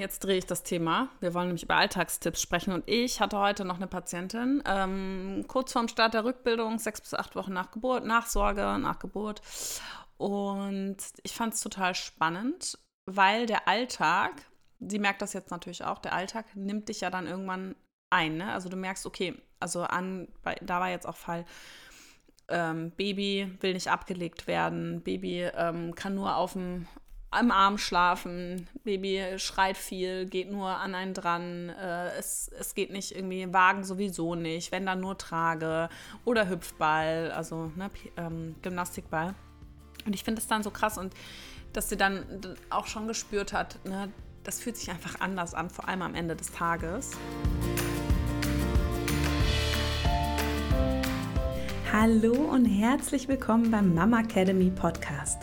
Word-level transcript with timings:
jetzt 0.00 0.20
drehe 0.20 0.38
ich 0.38 0.46
das 0.46 0.62
Thema. 0.62 1.08
Wir 1.20 1.34
wollen 1.34 1.46
nämlich 1.46 1.62
über 1.62 1.76
Alltagstipps 1.76 2.40
sprechen. 2.40 2.72
Und 2.72 2.84
ich 2.86 3.20
hatte 3.20 3.38
heute 3.38 3.64
noch 3.64 3.76
eine 3.76 3.86
Patientin, 3.86 4.62
ähm, 4.66 5.44
kurz 5.46 5.72
vorm 5.72 5.88
Start 5.88 6.14
der 6.14 6.24
Rückbildung, 6.24 6.78
sechs 6.78 7.00
bis 7.00 7.14
acht 7.14 7.36
Wochen 7.36 7.52
nach 7.52 7.70
Geburt, 7.70 8.04
Nachsorge, 8.04 8.78
nach 8.78 8.98
Geburt. 8.98 9.42
Und 10.16 10.96
ich 11.22 11.32
fand 11.32 11.54
es 11.54 11.60
total 11.60 11.94
spannend, 11.94 12.78
weil 13.06 13.46
der 13.46 13.68
Alltag, 13.68 14.42
sie 14.80 14.98
merkt 14.98 15.22
das 15.22 15.32
jetzt 15.32 15.50
natürlich 15.50 15.84
auch, 15.84 15.98
der 15.98 16.14
Alltag 16.14 16.46
nimmt 16.54 16.88
dich 16.88 17.00
ja 17.00 17.10
dann 17.10 17.26
irgendwann 17.26 17.74
ein. 18.10 18.36
Ne? 18.36 18.52
Also 18.52 18.68
du 18.68 18.76
merkst, 18.76 19.06
okay, 19.06 19.40
also 19.60 19.82
an, 19.82 20.28
da 20.60 20.80
war 20.80 20.90
jetzt 20.90 21.06
auch 21.06 21.16
Fall, 21.16 21.44
ähm, 22.48 22.90
Baby 22.90 23.56
will 23.60 23.74
nicht 23.74 23.88
abgelegt 23.88 24.46
werden, 24.46 25.02
Baby 25.02 25.42
ähm, 25.54 25.94
kann 25.94 26.14
nur 26.14 26.36
auf 26.36 26.54
dem 26.54 26.86
im 27.38 27.52
Arm 27.52 27.78
schlafen, 27.78 28.66
Baby 28.82 29.38
schreit 29.38 29.76
viel, 29.76 30.26
geht 30.26 30.50
nur 30.50 30.68
an 30.68 30.94
einen 30.96 31.14
dran, 31.14 31.68
äh, 31.68 32.08
es, 32.18 32.50
es 32.58 32.74
geht 32.74 32.90
nicht 32.90 33.14
irgendwie, 33.14 33.52
Wagen 33.52 33.84
sowieso 33.84 34.34
nicht, 34.34 34.72
wenn 34.72 34.84
dann 34.84 35.00
nur 35.00 35.16
Trage 35.16 35.88
oder 36.24 36.48
Hüpfball, 36.48 37.30
also 37.30 37.70
ne, 37.76 37.90
ähm, 38.16 38.56
Gymnastikball. 38.62 39.34
Und 40.06 40.14
ich 40.14 40.24
finde 40.24 40.40
es 40.40 40.48
dann 40.48 40.64
so 40.64 40.70
krass 40.70 40.98
und 40.98 41.14
dass 41.72 41.88
sie 41.88 41.96
dann 41.96 42.24
auch 42.68 42.88
schon 42.88 43.06
gespürt 43.06 43.52
hat, 43.52 43.78
ne, 43.84 44.12
das 44.42 44.60
fühlt 44.60 44.76
sich 44.76 44.90
einfach 44.90 45.20
anders 45.20 45.54
an, 45.54 45.70
vor 45.70 45.86
allem 45.86 46.02
am 46.02 46.16
Ende 46.16 46.34
des 46.34 46.50
Tages. 46.50 47.12
Hallo 51.92 52.32
und 52.32 52.64
herzlich 52.64 53.28
willkommen 53.28 53.70
beim 53.70 53.94
Mama 53.94 54.20
Academy 54.20 54.70
Podcast, 54.70 55.42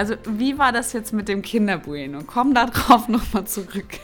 Also, 0.00 0.14
wie 0.24 0.56
war 0.56 0.72
das 0.72 0.94
jetzt 0.94 1.12
mit 1.12 1.28
dem 1.28 1.42
Kinderbueno? 1.42 2.22
Komm 2.26 2.54
da 2.54 2.64
drauf 2.64 3.06
nochmal 3.08 3.46
zurück. 3.46 4.00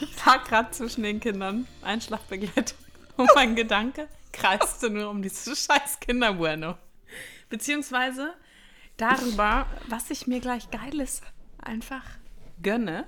Ich 0.00 0.24
lag 0.24 0.44
gerade 0.44 0.70
zwischen 0.70 1.02
den 1.02 1.20
Kindern, 1.20 1.66
Einschlafbegleitung. 1.82 2.78
Und 3.18 3.28
mein 3.34 3.54
Gedanke 3.54 4.08
kreiste 4.32 4.88
nur 4.88 5.10
um 5.10 5.20
dieses 5.20 5.66
scheiß 5.66 6.00
Kinderbueno. 6.00 6.76
Beziehungsweise 7.50 8.32
darüber, 8.96 9.66
was 9.88 10.08
ich 10.08 10.26
mir 10.26 10.40
gleich 10.40 10.70
Geiles 10.70 11.20
einfach 11.58 12.04
gönne. 12.62 13.06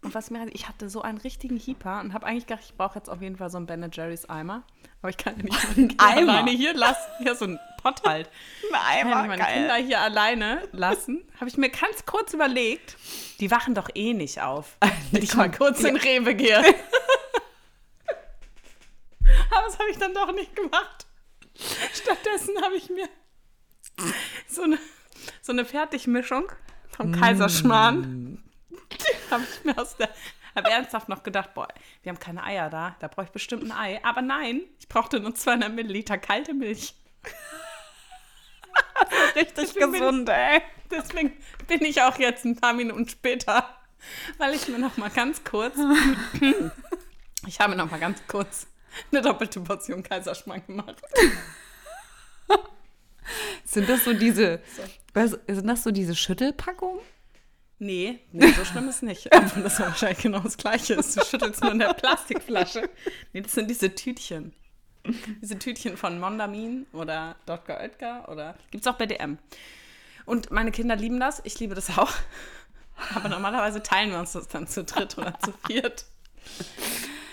Und 0.00 0.14
was 0.14 0.30
mir, 0.30 0.46
ich 0.54 0.68
hatte 0.68 0.88
so 0.88 1.02
einen 1.02 1.18
richtigen 1.18 1.56
Hieper 1.56 1.98
und 2.00 2.14
habe 2.14 2.24
eigentlich 2.24 2.46
gedacht, 2.46 2.62
ich 2.64 2.76
brauche 2.76 2.96
jetzt 2.98 3.10
auf 3.10 3.20
jeden 3.20 3.36
Fall 3.36 3.50
so 3.50 3.56
einen 3.56 3.66
Ben 3.66 3.90
Jerry's 3.92 4.28
Eimer. 4.28 4.62
Aber 5.02 5.10
ich 5.10 5.16
kann 5.16 5.36
nicht 5.36 5.52
meine 5.52 5.88
Kinder 5.88 6.04
Eimer. 6.04 6.32
alleine 6.32 6.50
hier 6.52 6.74
lassen. 6.74 7.10
Ja, 7.24 7.34
so 7.34 7.46
ein 7.46 7.58
Pott 7.82 8.02
halt. 8.06 8.30
Ein 8.72 8.80
Eimer, 8.80 9.10
ich 9.10 9.14
kann 9.16 9.26
meine 9.28 9.42
geil. 9.42 9.54
Kinder 9.54 9.74
hier 9.76 10.00
alleine 10.00 10.68
lassen. 10.72 11.24
Habe 11.36 11.48
ich 11.48 11.56
mir 11.56 11.68
ganz 11.70 12.06
kurz 12.06 12.32
überlegt. 12.32 12.96
Die 13.40 13.50
wachen 13.50 13.74
doch 13.74 13.88
eh 13.94 14.14
nicht 14.14 14.40
auf. 14.40 14.76
Wenn 15.10 15.22
ich 15.22 15.34
mal 15.34 15.50
kurz 15.50 15.82
in 15.82 15.96
Rewe 15.96 16.34
gehe. 16.34 16.58
Aber 19.50 19.66
das 19.66 19.78
habe 19.78 19.90
ich 19.90 19.98
dann 19.98 20.14
doch 20.14 20.32
nicht 20.32 20.54
gemacht. 20.54 21.06
Stattdessen 21.92 22.54
habe 22.62 22.76
ich 22.76 22.88
mir 22.88 23.08
so 24.46 24.62
eine, 24.62 24.78
so 25.42 25.52
eine 25.52 25.64
Fertigmischung 25.64 26.50
vom 26.96 27.12
Kaiserschmarrn 27.12 28.00
mm 28.00 28.47
habe 29.30 29.44
ich 29.44 29.64
mir 29.64 29.78
aus 29.78 29.96
der. 29.96 30.08
Habe 30.54 30.70
ernsthaft 30.70 31.08
noch 31.08 31.22
gedacht, 31.22 31.54
boah, 31.54 31.68
wir 32.02 32.10
haben 32.10 32.18
keine 32.18 32.42
Eier 32.42 32.70
da. 32.70 32.96
Da 32.98 33.08
brauche 33.08 33.26
ich 33.26 33.30
bestimmt 33.30 33.64
ein 33.64 33.72
Ei. 33.72 34.02
Aber 34.02 34.22
nein, 34.22 34.62
ich 34.80 34.88
brauchte 34.88 35.20
nur 35.20 35.34
200 35.34 35.72
Milliliter 35.72 36.18
kalte 36.18 36.54
Milch. 36.54 36.94
richtig 39.36 39.74
gesund, 39.74 40.28
ey. 40.28 40.62
Deswegen 40.90 41.32
bin 41.66 41.84
ich 41.84 42.02
auch 42.02 42.18
jetzt 42.18 42.44
ein 42.44 42.56
paar 42.56 42.72
Minuten 42.72 43.08
später, 43.08 43.68
weil 44.38 44.54
ich 44.54 44.68
mir 44.68 44.78
noch 44.78 44.96
mal 44.96 45.10
ganz 45.10 45.44
kurz. 45.44 45.76
ich 47.46 47.60
habe 47.60 47.76
noch 47.76 47.90
mal 47.90 48.00
ganz 48.00 48.20
kurz 48.26 48.66
eine 49.12 49.22
doppelte 49.22 49.60
Portion 49.60 50.02
Kaiserschmarrn 50.02 50.66
gemacht. 50.66 50.96
Sind 53.64 53.88
das 53.88 54.04
so 54.04 54.14
diese, 54.14 54.60
so. 55.14 55.38
sind 55.46 55.66
das 55.66 55.82
so 55.82 55.90
diese 55.90 56.16
Schüttelpackungen? 56.16 57.00
Nee, 57.80 58.18
nee, 58.32 58.52
so 58.52 58.64
schlimm 58.64 58.88
ist 58.88 59.02
nicht. 59.02 59.32
Aber 59.32 59.46
das 59.62 59.74
ist 59.74 59.80
wahrscheinlich 59.80 60.18
genau 60.18 60.40
das 60.40 60.56
Gleiche. 60.56 60.96
Du 60.96 61.02
schüttelst 61.02 61.62
nur 61.62 61.72
in 61.72 61.78
der 61.78 61.94
Plastikflasche. 61.94 62.88
Nee, 63.32 63.42
das 63.42 63.52
sind 63.52 63.70
diese 63.70 63.94
Tütchen. 63.94 64.52
Diese 65.40 65.58
Tütchen 65.58 65.96
von 65.96 66.18
Mondamin 66.18 66.86
oder 66.92 67.36
Dr. 67.46 67.76
Oetker 67.76 68.28
oder 68.28 68.56
gibt 68.70 68.84
es 68.84 68.92
auch 68.92 68.98
bei 68.98 69.06
DM. 69.06 69.38
Und 70.26 70.50
meine 70.50 70.72
Kinder 70.72 70.96
lieben 70.96 71.20
das. 71.20 71.40
Ich 71.44 71.58
liebe 71.60 71.74
das 71.74 71.96
auch. 71.96 72.12
Aber 73.14 73.28
normalerweise 73.28 73.82
teilen 73.82 74.10
wir 74.10 74.18
uns 74.18 74.32
das 74.32 74.48
dann 74.48 74.66
zu 74.66 74.84
dritt 74.84 75.16
oder 75.16 75.38
zu 75.38 75.52
viert. 75.66 76.04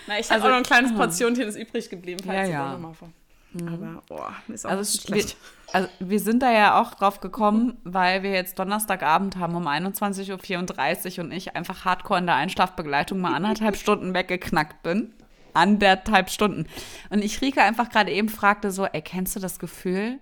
Na, 0.07 0.19
ich 0.19 0.29
habe 0.29 0.35
also, 0.35 0.45
auch 0.45 0.51
noch 0.51 0.57
ein 0.57 0.63
kleines 0.63 0.91
hm. 0.91 0.97
Portionchen 0.97 1.47
ist 1.47 1.55
übrig 1.55 1.89
geblieben, 1.89 2.21
falls 2.23 2.49
ja, 2.49 2.53
ja. 2.53 2.71
nochmal 2.73 2.93
vor. 2.93 3.09
Mhm. 3.55 3.67
Aber, 3.67 4.03
oh, 4.09 4.53
ist 4.53 4.65
auch 4.65 4.71
also, 4.71 4.99
schlecht. 4.99 5.37
Wir, 5.67 5.75
also 5.75 5.89
wir 5.99 6.19
sind 6.19 6.41
da 6.41 6.51
ja 6.51 6.81
auch 6.81 6.93
drauf 6.95 7.21
gekommen, 7.21 7.77
weil 7.83 8.23
wir 8.23 8.31
jetzt 8.31 8.59
Donnerstagabend 8.59 9.37
haben 9.37 9.55
um 9.55 9.67
21.34 9.67 11.17
Uhr 11.17 11.25
und 11.25 11.31
ich 11.31 11.55
einfach 11.55 11.85
hardcore 11.85 12.19
in 12.19 12.25
der 12.25 12.35
Einschlafbegleitung 12.35 13.19
mal 13.19 13.33
anderthalb 13.33 13.75
Stunden 13.77 14.13
weggeknackt 14.13 14.83
bin. 14.83 15.13
Anderthalb 15.53 16.29
Stunden. 16.29 16.67
Und 17.09 17.23
ich 17.23 17.39
Rika 17.41 17.63
einfach 17.63 17.89
gerade 17.89 18.11
eben 18.11 18.27
fragte 18.27 18.71
so, 18.71 18.85
ey, 18.85 19.01
kennst 19.01 19.37
du 19.37 19.39
das 19.39 19.57
Gefühl, 19.57 20.19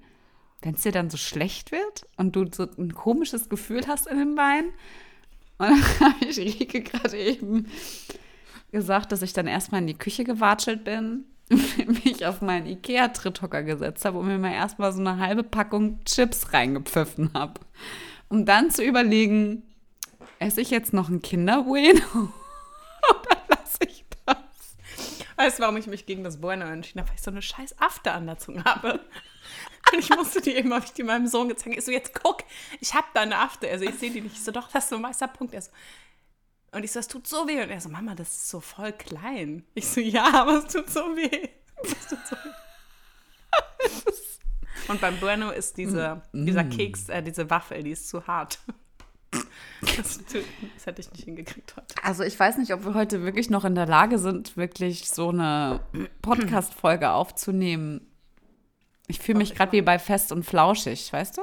wenn 0.62 0.76
es 0.76 0.82
dir 0.82 0.92
dann 0.92 1.10
so 1.10 1.18
schlecht 1.18 1.72
wird 1.72 2.06
und 2.18 2.36
du 2.36 2.46
so 2.52 2.68
ein 2.78 2.94
komisches 2.94 3.50
Gefühl 3.50 3.88
hast 3.88 4.06
in 4.06 4.20
den 4.20 4.36
Beinen? 4.36 4.70
Und 5.58 5.70
dann 5.70 6.00
habe 6.00 6.26
ich 6.26 6.38
Rike 6.38 6.82
gerade 6.84 7.18
eben 7.18 7.68
gesagt, 8.72 9.12
dass 9.12 9.24
ich 9.24 9.34
dann 9.34 9.48
erstmal 9.48 9.82
in 9.82 9.88
die 9.88 9.98
Küche 9.98 10.24
gewatschelt 10.24 10.84
bin 10.84 11.26
mich 12.04 12.26
auf 12.26 12.42
meinen 12.42 12.68
Ikea-Tritthocker 12.68 13.64
gesetzt 13.64 14.06
habe 14.06 14.20
und 14.20 14.28
mir 14.28 14.38
mal 14.38 14.54
erstmal 14.54 14.92
so 14.92 15.00
eine 15.00 15.18
halbe 15.18 15.44
Packung 15.44 16.04
Chips 16.06 16.54
reingepfiffen 16.54 17.32
habe. 17.34 17.62
Um 18.30 18.46
dann 18.46 18.72
zu 18.72 18.84
überlegen, 18.84 19.64
esse 20.40 20.62
ich 20.62 20.70
jetzt 20.70 20.94
noch 20.94 21.10
ein 21.10 21.22
Kinderbueno 21.22 22.02
oder 22.14 23.38
lasse 23.50 23.80
ich 23.88 24.06
das? 24.26 24.38
Weißt 25.36 25.60
du, 25.60 25.64
warum 25.64 25.78
ich 25.78 25.88
mich 25.88 26.06
gegen 26.06 26.24
das 26.24 26.40
Bueno 26.42 26.66
entschieden 26.66 27.02
habe? 27.02 27.10
Weil 27.10 27.16
ich 27.16 27.24
so 27.24 27.32
eine 27.32 27.42
scheiß 27.42 27.80
Afte 27.80 28.12
an 28.12 28.26
der 28.26 28.38
Zunge 28.38 28.64
habe. 28.64 29.00
Und 29.92 30.00
ich 30.00 30.10
musste 30.10 30.42
die 30.42 30.52
eben, 30.52 30.74
habe 30.74 30.86
ich 30.86 30.94
die 30.94 31.04
meinem 31.04 31.28
Sohn 31.28 31.50
gezeigt. 31.50 31.78
Ich 31.78 31.86
so, 31.86 31.92
jetzt 31.92 32.14
guck, 32.14 32.44
ich 32.80 32.94
habe 32.94 33.08
da 33.14 33.22
eine 33.22 33.38
Afte. 33.38 33.70
Also 33.70 33.86
ich 33.86 33.96
sehe 33.96 34.12
die 34.12 34.22
nicht. 34.22 34.36
Ich 34.36 34.44
so, 34.44 34.52
doch, 34.52 34.70
das 34.72 34.86
ist 34.86 34.90
so 34.90 34.96
ein 34.96 35.04
weißer 35.04 35.28
Punkt. 35.28 35.54
Er 35.54 35.62
so, 35.62 35.72
und 36.74 36.84
ich 36.84 36.92
so, 36.92 37.00
es 37.00 37.08
tut 37.08 37.28
so 37.28 37.48
weh. 37.48 37.62
Und 37.62 37.70
er 37.70 37.80
so, 37.80 37.90
Mama, 37.90 38.16
das 38.16 38.30
ist 38.30 38.50
so 38.50 38.60
voll 38.60 38.94
klein. 38.94 39.64
Ich 39.76 39.88
so, 39.88 40.02
ja, 40.02 40.34
aber 40.34 40.58
es 40.58 40.74
tut 40.74 40.90
so 40.90 41.02
weh. 41.16 41.50
Es 41.84 42.08
tut 42.08 42.20
so 42.26 42.36
weh. 42.36 42.52
Und 44.88 45.02
beim 45.02 45.18
Bueno 45.18 45.52
ist 45.52 45.78
diese, 45.78 46.22
mm. 46.32 46.46
dieser 46.46 46.64
Keks, 46.64 47.10
äh, 47.10 47.22
diese 47.22 47.50
Waffel, 47.50 47.84
die 47.84 47.92
ist 47.92 48.08
zu 48.08 48.26
hart. 48.26 48.60
Das, 49.98 50.20
das, 50.26 50.86
hätte 50.86 51.02
ich 51.02 51.12
nicht 51.12 51.26
hingekriegt 51.26 51.76
heute. 51.76 51.96
Also 52.04 52.24
ich 52.24 52.40
weiß 52.40 52.58
nicht, 52.58 52.74
ob 52.74 52.86
wir 52.86 52.94
heute 52.94 53.24
wirklich 53.24 53.50
noch 53.50 53.66
in 53.66 53.76
der 53.76 53.86
Lage 53.86 54.20
sind, 54.20 54.56
wirklich 54.56 55.10
so 55.10 55.30
eine 55.30 55.82
Podcast-Folge 56.22 57.12
aufzunehmen. 57.12 58.02
Ich 59.08 59.20
fühle 59.20 59.40
mich 59.40 59.56
gerade 59.56 59.72
wie 59.74 59.82
bei 59.82 60.00
Fest 60.00 60.32
und 60.32 60.44
Flauschig, 60.46 61.12
weißt 61.12 61.38
du? 61.38 61.42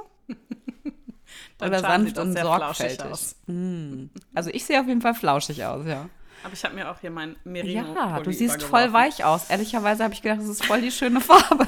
Oder 1.61 1.81
sanft 1.81 2.19
und 2.19 2.39
sorgfältig. 2.39 3.37
Mm. 3.47 4.07
Also 4.35 4.51
ich 4.51 4.65
sehe 4.65 4.81
auf 4.81 4.87
jeden 4.87 5.01
Fall 5.01 5.15
flauschig 5.15 5.65
aus, 5.65 5.87
ja. 5.87 6.09
Aber 6.43 6.55
ich 6.55 6.65
habe 6.65 6.75
mir 6.75 6.91
auch 6.91 6.99
hier 7.01 7.11
mein 7.11 7.37
Merino 7.45 7.95
Ja, 7.95 8.21
du 8.21 8.33
siehst 8.33 8.63
voll 8.63 8.93
weich 8.93 9.25
aus. 9.25 9.51
Ehrlicherweise 9.51 10.05
habe 10.05 10.15
ich 10.15 10.23
gedacht, 10.23 10.41
das 10.41 10.49
ist 10.49 10.65
voll 10.65 10.81
die 10.81 10.91
schöne 10.91 11.21
Farbe. 11.21 11.67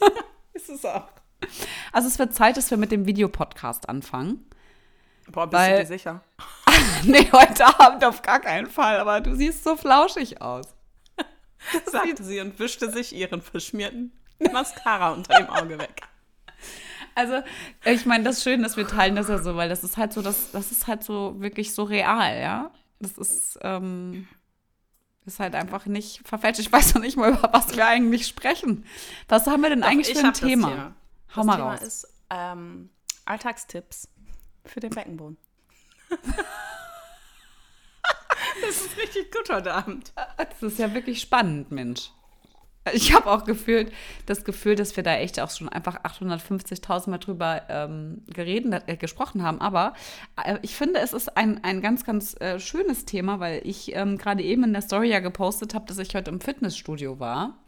ist 0.52 0.68
es 0.68 0.84
auch. 0.84 1.08
Also 1.92 2.08
es 2.08 2.18
wird 2.18 2.34
Zeit, 2.34 2.56
dass 2.56 2.70
wir 2.70 2.78
mit 2.78 2.92
dem 2.92 3.06
Videopodcast 3.06 3.88
anfangen. 3.88 4.46
Boah, 5.28 5.46
bist 5.46 5.62
weil, 5.62 5.72
du 5.72 5.80
dir 5.80 5.86
sicher? 5.86 6.22
nee, 7.04 7.28
heute 7.32 7.66
Abend 7.80 8.04
auf 8.04 8.22
gar 8.22 8.40
keinen 8.40 8.66
Fall, 8.66 8.98
aber 8.98 9.20
du 9.20 9.34
siehst 9.34 9.64
so 9.64 9.76
flauschig 9.76 10.42
aus. 10.42 10.74
Sagte 11.86 12.22
sie 12.22 12.40
und 12.40 12.58
wischte 12.58 12.90
sich 12.90 13.14
ihren 13.14 13.40
verschmierten 13.40 14.12
Mascara 14.52 15.12
unter 15.12 15.34
dem 15.38 15.48
Auge 15.48 15.78
weg. 15.78 16.02
Also, 17.14 17.42
ich 17.84 18.06
meine, 18.06 18.24
das 18.24 18.38
ist 18.38 18.44
schön, 18.44 18.62
dass 18.62 18.76
wir 18.76 18.86
teilen 18.88 19.14
das 19.16 19.28
ja 19.28 19.38
so, 19.38 19.54
weil 19.56 19.68
das 19.68 19.84
ist 19.84 19.96
halt 19.96 20.12
so, 20.12 20.20
das, 20.22 20.50
das 20.52 20.72
ist 20.72 20.86
halt 20.86 21.04
so 21.04 21.40
wirklich 21.40 21.72
so 21.74 21.84
real, 21.84 22.40
ja. 22.40 22.70
Das 23.00 23.18
ist, 23.18 23.58
ähm, 23.62 24.26
Ist 25.26 25.40
halt 25.40 25.54
einfach 25.54 25.86
nicht 25.86 26.20
verfälscht. 26.26 26.60
Ich 26.60 26.70
weiß 26.72 26.94
noch 26.94 27.02
nicht 27.02 27.16
mal, 27.16 27.30
über 27.32 27.50
was 27.52 27.74
wir 27.76 27.86
eigentlich 27.86 28.26
sprechen. 28.26 28.84
Was 29.28 29.46
haben 29.46 29.62
wir 29.62 29.70
denn 29.70 29.80
Doch, 29.80 29.88
eigentlich 29.88 30.08
ich 30.10 30.14
für 30.14 30.20
ein 30.20 30.26
hab 30.26 30.34
das 30.34 30.40
Thema? 30.48 30.68
Thema. 30.68 30.94
Hau 31.34 31.36
das 31.36 31.46
mal 31.46 31.56
Thema 31.56 31.72
raus. 31.72 31.82
ist 31.82 32.06
ähm, 32.30 32.90
Alltagstipps 33.24 34.08
für 34.66 34.80
den 34.80 34.90
Beckenboden. 34.90 35.36
das 38.62 38.76
ist 38.80 38.96
richtig 38.96 39.32
gut 39.32 39.48
heute 39.50 39.72
Abend. 39.74 40.12
Das 40.36 40.62
ist 40.62 40.78
ja 40.78 40.92
wirklich 40.94 41.20
spannend, 41.20 41.70
Mensch. 41.70 42.10
Ich 42.92 43.14
habe 43.14 43.30
auch 43.30 43.44
gefühlt 43.44 43.92
das 44.26 44.44
Gefühl, 44.44 44.74
dass 44.74 44.94
wir 44.96 45.02
da 45.02 45.16
echt 45.16 45.40
auch 45.40 45.50
schon 45.50 45.68
einfach 45.70 46.04
850.000 46.04 47.10
Mal 47.10 47.18
drüber 47.18 47.62
ähm, 47.68 48.22
geredet, 48.26 48.84
äh, 48.86 48.96
gesprochen 48.96 49.42
haben. 49.42 49.60
Aber 49.60 49.94
äh, 50.42 50.58
ich 50.62 50.76
finde, 50.76 51.00
es 51.00 51.14
ist 51.14 51.36
ein, 51.36 51.64
ein 51.64 51.80
ganz, 51.80 52.04
ganz 52.04 52.38
äh, 52.40 52.60
schönes 52.60 53.06
Thema, 53.06 53.40
weil 53.40 53.62
ich 53.64 53.94
ähm, 53.94 54.18
gerade 54.18 54.42
eben 54.42 54.64
in 54.64 54.72
der 54.74 54.82
Story 54.82 55.08
ja 55.08 55.20
gepostet 55.20 55.74
habe, 55.74 55.86
dass 55.86 55.98
ich 55.98 56.14
heute 56.14 56.30
im 56.30 56.40
Fitnessstudio 56.40 57.18
war. 57.18 57.58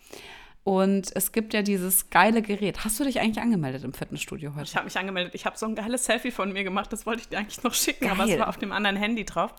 Und 0.64 1.14
es 1.14 1.32
gibt 1.32 1.54
ja 1.54 1.62
dieses 1.62 2.10
geile 2.10 2.42
Gerät. 2.42 2.84
Hast 2.84 2.98
du 2.98 3.04
dich 3.04 3.20
eigentlich 3.20 3.40
angemeldet 3.40 3.84
im 3.84 3.94
Fitnessstudio 3.94 4.54
heute? 4.54 4.64
Ich 4.64 4.74
habe 4.74 4.84
mich 4.84 4.98
angemeldet. 4.98 5.34
Ich 5.34 5.46
habe 5.46 5.56
so 5.56 5.64
ein 5.64 5.76
geiles 5.76 6.04
Selfie 6.04 6.32
von 6.32 6.52
mir 6.52 6.64
gemacht. 6.64 6.92
Das 6.92 7.06
wollte 7.06 7.22
ich 7.22 7.28
dir 7.28 7.38
eigentlich 7.38 7.62
noch 7.62 7.72
schicken, 7.72 8.10
aber 8.10 8.24
Geil. 8.24 8.34
es 8.34 8.40
war 8.40 8.48
auf 8.48 8.58
dem 8.58 8.72
anderen 8.72 8.96
Handy 8.96 9.24
drauf. 9.24 9.54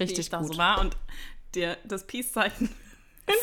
Richtig 0.00 0.30
da 0.30 0.38
gut. 0.38 0.54
so 0.54 0.58
war 0.58 0.80
und 0.80 0.96
dir 1.54 1.76
das 1.84 2.06
Peace-Zeichen 2.06 2.70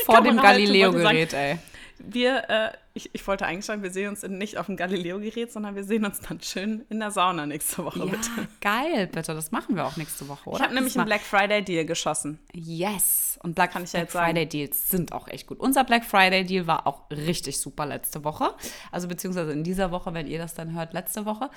Vor 0.06 0.22
dem 0.22 0.38
Galileo-Gerät, 0.38 1.34
ey. 1.34 1.58
Wir, 1.98 2.50
äh, 2.50 2.72
ich, 2.94 3.10
ich 3.14 3.26
wollte 3.26 3.46
eigentlich 3.46 3.66
sagen, 3.66 3.82
wir 3.82 3.90
sehen 3.90 4.10
uns 4.10 4.22
nicht 4.24 4.58
auf 4.58 4.66
dem 4.66 4.76
Galileo-Gerät, 4.76 5.52
sondern 5.52 5.76
wir 5.76 5.86
sehen 5.86 6.04
uns 6.06 6.20
dann 6.20 6.42
schön 6.42 6.84
in 6.90 7.00
der 7.00 7.10
Sauna 7.12 7.46
nächste 7.46 7.86
Woche, 7.86 8.00
Ja, 8.00 8.06
bitte. 8.06 8.30
geil, 8.60 9.08
bitte. 9.08 9.34
Das 9.34 9.52
machen 9.52 9.78
wir 9.78 9.86
auch 9.86 9.96
nächste 9.96 10.28
Woche, 10.28 10.50
oder? 10.50 10.58
Ich 10.58 10.64
habe 10.64 10.74
nämlich 10.76 10.98
einen 10.98 11.06
Black 11.06 11.22
Friday-Deal 11.22 11.86
geschossen. 11.86 12.40
Yes. 12.54 13.40
Und 13.44 13.56
Black, 13.56 13.72
Kann 13.72 13.84
ich 13.84 13.94
ja 13.94 14.00
Black 14.00 14.08
jetzt 14.08 14.14
sagen. 14.14 14.26
Friday 14.26 14.46
Deals 14.48 14.90
sind 14.90 15.12
auch 15.14 15.28
echt 15.28 15.48
gut. 15.48 15.60
Unser 15.60 15.84
Black 15.84 16.04
Friday 16.04 16.44
Deal 16.46 16.68
war 16.68 16.86
auch 16.88 17.10
richtig 17.12 17.60
super 17.60 17.86
letzte 17.86 18.24
Woche. 18.24 18.54
Also 18.92 19.08
beziehungsweise 19.08 19.52
in 19.52 19.64
dieser 19.64 19.92
Woche, 19.92 20.14
wenn 20.14 20.28
ihr 20.28 20.40
das 20.40 20.54
dann 20.56 20.74
hört, 20.76 20.94
letzte 20.94 21.26
Woche. 21.26 21.50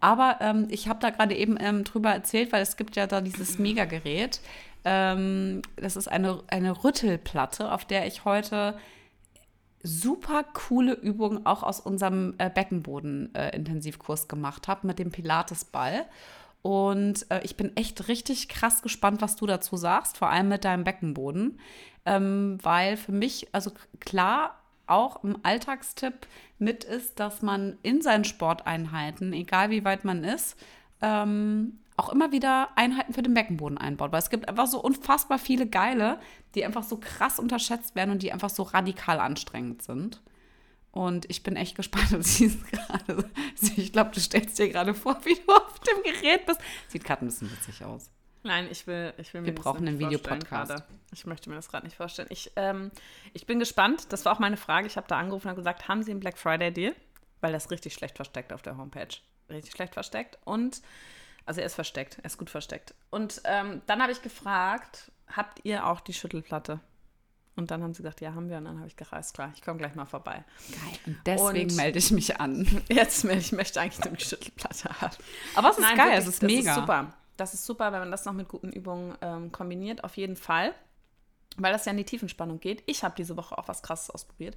Aber 0.00 0.38
ähm, 0.40 0.66
ich 0.70 0.88
habe 0.88 1.00
da 1.00 1.10
gerade 1.10 1.36
eben 1.36 1.56
ähm, 1.60 1.84
drüber 1.84 2.10
erzählt, 2.10 2.50
weil 2.52 2.62
es 2.62 2.76
gibt 2.76 2.96
ja 2.96 3.06
da 3.06 3.20
dieses 3.20 3.58
Mega-Gerät. 3.58 4.40
Ähm, 4.84 5.62
das 5.76 5.96
ist 5.96 6.08
eine, 6.08 6.42
eine 6.48 6.84
Rüttelplatte, 6.84 7.72
auf 7.72 7.84
der 7.84 8.06
ich 8.06 8.24
heute 8.24 8.76
super 9.82 10.44
coole 10.44 10.94
Übungen 10.94 11.44
auch 11.46 11.62
aus 11.62 11.78
unserem 11.78 12.34
äh, 12.38 12.50
Beckenboden-Intensivkurs 12.50 14.28
gemacht 14.28 14.66
habe 14.66 14.86
mit 14.86 14.98
dem 14.98 15.10
Pilatesball. 15.10 16.06
Und 16.62 17.30
äh, 17.30 17.42
ich 17.44 17.56
bin 17.56 17.76
echt 17.76 18.08
richtig 18.08 18.48
krass 18.48 18.80
gespannt, 18.80 19.20
was 19.20 19.36
du 19.36 19.46
dazu 19.46 19.76
sagst, 19.76 20.16
vor 20.16 20.30
allem 20.30 20.48
mit 20.48 20.64
deinem 20.64 20.84
Beckenboden. 20.84 21.60
Ähm, 22.06 22.58
weil 22.62 22.96
für 22.96 23.12
mich, 23.12 23.48
also 23.52 23.70
klar, 24.00 24.58
auch 24.86 25.22
im 25.24 25.38
Alltagstipp 25.42 26.26
mit 26.58 26.84
ist, 26.84 27.20
dass 27.20 27.42
man 27.42 27.78
in 27.82 28.00
seinen 28.00 28.24
Sporteinheiten, 28.24 29.32
egal 29.32 29.70
wie 29.70 29.84
weit 29.84 30.04
man 30.04 30.24
ist, 30.24 30.56
ähm, 31.02 31.78
auch 31.96 32.08
immer 32.08 32.32
wieder 32.32 32.70
Einheiten 32.76 33.12
für 33.12 33.22
den 33.22 33.34
Beckenboden 33.34 33.78
einbaut. 33.78 34.12
Weil 34.12 34.18
es 34.18 34.30
gibt 34.30 34.48
einfach 34.48 34.66
so 34.66 34.80
unfassbar 34.80 35.38
viele 35.38 35.66
geile, 35.66 36.18
die 36.54 36.64
einfach 36.64 36.82
so 36.82 36.98
krass 36.98 37.38
unterschätzt 37.38 37.94
werden 37.94 38.10
und 38.10 38.22
die 38.22 38.32
einfach 38.32 38.50
so 38.50 38.64
radikal 38.64 39.20
anstrengend 39.20 39.82
sind. 39.82 40.22
Und 40.90 41.28
ich 41.28 41.42
bin 41.42 41.56
echt 41.56 41.76
gespannt. 41.76 42.10
Du 42.12 42.22
siehst 42.22 42.64
gerade, 42.70 43.30
ich 43.76 43.92
glaube, 43.92 44.10
du 44.12 44.20
stellst 44.20 44.58
dir 44.58 44.68
gerade 44.68 44.94
vor, 44.94 45.18
wie 45.24 45.34
du 45.34 45.52
auf 45.52 45.80
dem 45.80 46.02
Gerät 46.04 46.46
bist. 46.46 46.60
Sieht 46.88 47.04
gerade 47.04 47.24
ein 47.24 47.28
bisschen 47.28 47.50
witzig 47.50 47.84
aus. 47.84 48.10
Nein, 48.44 48.68
ich 48.70 48.86
will, 48.86 49.14
ich 49.16 49.32
will 49.32 49.40
mir 49.40 49.48
Wir 49.48 49.54
das 49.54 49.64
brauchen 49.64 49.84
nicht 49.84 49.90
einen 49.90 49.98
Videopodcast. 49.98 50.84
Ich 51.12 51.24
möchte 51.24 51.48
mir 51.48 51.56
das 51.56 51.68
gerade 51.68 51.86
nicht 51.86 51.96
vorstellen. 51.96 52.28
Ich, 52.30 52.52
ähm, 52.56 52.90
ich 53.32 53.46
bin 53.46 53.58
gespannt. 53.58 54.12
Das 54.12 54.24
war 54.24 54.32
auch 54.32 54.38
meine 54.38 54.58
Frage. 54.58 54.86
Ich 54.86 54.96
habe 54.96 55.08
da 55.08 55.18
angerufen 55.18 55.48
und 55.48 55.56
gesagt, 55.56 55.88
haben 55.88 56.02
Sie 56.02 56.10
einen 56.10 56.20
Black 56.20 56.38
Friday 56.38 56.70
Deal? 56.70 56.94
Weil 57.40 57.52
das 57.52 57.70
richtig 57.70 57.94
schlecht 57.94 58.16
versteckt 58.16 58.52
auf 58.52 58.62
der 58.62 58.76
Homepage. 58.76 59.08
Richtig 59.48 59.72
schlecht 59.72 59.94
versteckt. 59.94 60.38
Und, 60.44 60.82
also 61.46 61.60
er 61.60 61.66
ist 61.66 61.74
versteckt. 61.74 62.18
Er 62.18 62.26
ist 62.26 62.38
gut 62.38 62.50
versteckt. 62.50 62.94
Und 63.10 63.40
ähm, 63.44 63.82
dann 63.86 64.00
habe 64.02 64.12
ich 64.12 64.22
gefragt, 64.22 65.10
habt 65.28 65.60
ihr 65.64 65.86
auch 65.86 66.00
die 66.00 66.12
Schüttelplatte? 66.14 66.80
Und 67.56 67.70
dann 67.70 67.82
haben 67.84 67.94
sie 67.94 68.02
gesagt, 68.02 68.20
ja, 68.20 68.34
haben 68.34 68.48
wir. 68.50 68.56
Und 68.58 68.64
dann 68.64 68.78
habe 68.78 68.88
ich 68.88 68.96
gereist, 68.96 69.34
klar, 69.34 69.52
ich 69.54 69.62
komme 69.62 69.78
gleich 69.78 69.94
mal 69.94 70.06
vorbei. 70.06 70.44
Geil. 70.70 70.98
Und 71.06 71.18
deswegen 71.24 71.70
Und- 71.70 71.76
melde 71.76 71.98
ich 71.98 72.10
mich 72.10 72.40
an. 72.40 72.66
Jetzt, 72.88 73.24
ich 73.24 73.52
möchte 73.52 73.80
eigentlich 73.80 74.04
nur 74.04 74.14
die 74.16 74.24
Schüttelplatte 74.24 74.88
haben. 75.00 75.16
Aber 75.54 75.70
es 75.70 75.78
ist 75.78 75.82
Nein, 75.82 75.96
geil, 75.96 76.06
wirklich, 76.06 76.18
es 76.22 76.28
ist 76.34 76.42
das 76.42 76.46
mega. 76.50 76.70
ist 76.72 76.76
super. 76.80 77.12
Das 77.36 77.54
ist 77.54 77.64
super, 77.66 77.92
wenn 77.92 78.00
man 78.00 78.10
das 78.10 78.24
noch 78.24 78.32
mit 78.32 78.48
guten 78.48 78.70
Übungen 78.72 79.16
ähm, 79.20 79.52
kombiniert, 79.52 80.02
auf 80.04 80.16
jeden 80.16 80.36
Fall. 80.36 80.72
Weil 81.56 81.72
das 81.72 81.84
ja 81.84 81.92
in 81.92 81.98
die 81.98 82.04
Tiefenspannung 82.04 82.60
geht. 82.60 82.82
Ich 82.86 83.04
habe 83.04 83.14
diese 83.16 83.36
Woche 83.36 83.56
auch 83.56 83.68
was 83.68 83.82
Krasses 83.82 84.10
ausprobiert. 84.10 84.56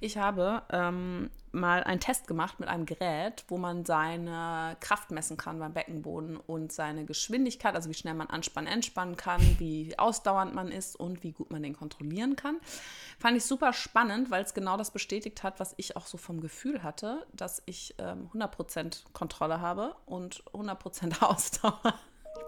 Ich 0.00 0.18
habe 0.18 0.62
ähm, 0.70 1.30
mal 1.52 1.82
einen 1.84 2.00
Test 2.00 2.26
gemacht 2.26 2.60
mit 2.60 2.68
einem 2.68 2.84
Gerät, 2.84 3.44
wo 3.48 3.56
man 3.56 3.84
seine 3.84 4.76
Kraft 4.80 5.10
messen 5.10 5.36
kann 5.36 5.58
beim 5.58 5.72
Beckenboden 5.72 6.36
und 6.36 6.72
seine 6.72 7.04
Geschwindigkeit, 7.04 7.74
also 7.74 7.88
wie 7.88 7.94
schnell 7.94 8.14
man 8.14 8.28
anspannen, 8.28 8.70
entspannen 8.70 9.16
kann, 9.16 9.40
wie 9.58 9.98
ausdauernd 9.98 10.54
man 10.54 10.70
ist 10.70 10.96
und 10.96 11.22
wie 11.22 11.32
gut 11.32 11.50
man 11.50 11.62
den 11.62 11.74
kontrollieren 11.74 12.36
kann. 12.36 12.58
Fand 13.18 13.36
ich 13.36 13.44
super 13.44 13.72
spannend, 13.72 14.30
weil 14.30 14.42
es 14.42 14.54
genau 14.54 14.76
das 14.76 14.90
bestätigt 14.90 15.42
hat, 15.42 15.60
was 15.60 15.74
ich 15.76 15.96
auch 15.96 16.06
so 16.06 16.18
vom 16.18 16.40
Gefühl 16.40 16.82
hatte, 16.82 17.26
dass 17.32 17.62
ich 17.66 17.94
ähm, 17.98 18.28
100% 18.34 19.04
Kontrolle 19.12 19.60
habe 19.60 19.94
und 20.06 20.44
100% 20.52 21.20
Ausdauer. 21.22 21.94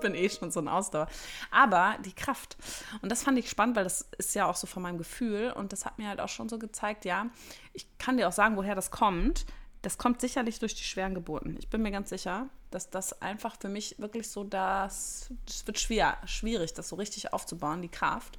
Bin 0.00 0.14
eh 0.14 0.28
schon 0.28 0.50
so 0.50 0.60
ein 0.60 0.68
Ausdauer. 0.68 1.08
Aber 1.50 1.96
die 2.04 2.12
Kraft. 2.12 2.56
Und 3.02 3.10
das 3.10 3.22
fand 3.22 3.38
ich 3.38 3.48
spannend, 3.48 3.76
weil 3.76 3.84
das 3.84 4.08
ist 4.18 4.34
ja 4.34 4.46
auch 4.46 4.56
so 4.56 4.66
von 4.66 4.82
meinem 4.82 4.98
Gefühl. 4.98 5.52
Und 5.52 5.72
das 5.72 5.84
hat 5.84 5.98
mir 5.98 6.08
halt 6.08 6.20
auch 6.20 6.28
schon 6.28 6.48
so 6.48 6.58
gezeigt, 6.58 7.04
ja, 7.04 7.26
ich 7.72 7.86
kann 7.98 8.16
dir 8.16 8.28
auch 8.28 8.32
sagen, 8.32 8.56
woher 8.56 8.74
das 8.74 8.90
kommt. 8.90 9.46
Das 9.82 9.98
kommt 9.98 10.20
sicherlich 10.20 10.58
durch 10.58 10.74
die 10.74 10.82
schweren 10.82 11.14
Geburten. 11.14 11.56
Ich 11.58 11.68
bin 11.68 11.82
mir 11.82 11.92
ganz 11.92 12.08
sicher, 12.08 12.48
dass 12.70 12.90
das 12.90 13.22
einfach 13.22 13.56
für 13.60 13.68
mich 13.68 13.98
wirklich 13.98 14.28
so 14.28 14.42
das, 14.42 15.30
das 15.46 15.66
wird 15.66 15.78
schwer, 15.78 16.16
schwierig, 16.24 16.74
das 16.74 16.88
so 16.88 16.96
richtig 16.96 17.32
aufzubauen, 17.32 17.82
die 17.82 17.88
Kraft. 17.88 18.36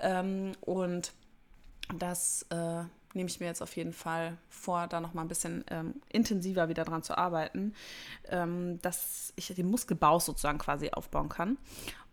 Ähm, 0.00 0.52
und 0.60 1.12
das 1.98 2.46
äh, 2.50 2.84
nehme 3.14 3.28
ich 3.28 3.40
mir 3.40 3.46
jetzt 3.46 3.62
auf 3.62 3.76
jeden 3.76 3.92
Fall 3.92 4.38
vor, 4.48 4.86
da 4.86 5.00
noch 5.00 5.14
mal 5.14 5.22
ein 5.22 5.28
bisschen 5.28 5.64
ähm, 5.70 5.94
intensiver 6.08 6.68
wieder 6.68 6.84
dran 6.84 7.02
zu 7.02 7.16
arbeiten, 7.16 7.74
ähm, 8.28 8.80
dass 8.82 9.32
ich 9.36 9.48
den 9.48 9.70
Muskelbau 9.70 10.18
sozusagen 10.18 10.58
quasi 10.58 10.90
aufbauen 10.90 11.28
kann. 11.28 11.58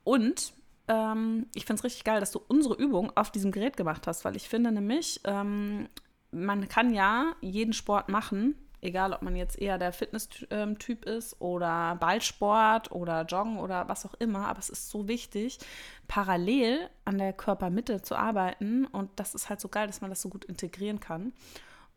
Und 0.03 0.53
ähm, 0.87 1.45
ich 1.53 1.65
finde 1.65 1.79
es 1.79 1.83
richtig 1.83 2.03
geil, 2.03 2.19
dass 2.19 2.31
du 2.31 2.41
unsere 2.47 2.75
Übung 2.75 3.11
auf 3.15 3.31
diesem 3.31 3.51
Gerät 3.51 3.77
gemacht 3.77 4.07
hast, 4.07 4.25
weil 4.25 4.35
ich 4.35 4.49
finde 4.49 4.71
nämlich, 4.71 5.21
ähm, 5.23 5.87
man 6.31 6.67
kann 6.67 6.93
ja 6.93 7.33
jeden 7.41 7.73
Sport 7.73 8.09
machen, 8.09 8.55
egal 8.81 9.13
ob 9.13 9.21
man 9.21 9.35
jetzt 9.35 9.59
eher 9.59 9.77
der 9.77 9.91
Fitness-Typ 9.93 11.05
ist 11.05 11.41
oder 11.41 11.95
Ballsport 11.95 12.91
oder 12.91 13.23
Joggen 13.23 13.57
oder 13.57 13.87
was 13.87 14.05
auch 14.05 14.13
immer, 14.15 14.47
aber 14.47 14.59
es 14.59 14.69
ist 14.69 14.89
so 14.89 15.07
wichtig, 15.07 15.59
parallel 16.07 16.89
an 17.05 17.17
der 17.17 17.33
Körpermitte 17.33 18.01
zu 18.01 18.15
arbeiten 18.15 18.85
und 18.85 19.09
das 19.15 19.35
ist 19.35 19.49
halt 19.49 19.59
so 19.59 19.69
geil, 19.69 19.87
dass 19.87 20.01
man 20.01 20.09
das 20.09 20.21
so 20.21 20.29
gut 20.29 20.45
integrieren 20.45 20.99
kann 20.99 21.33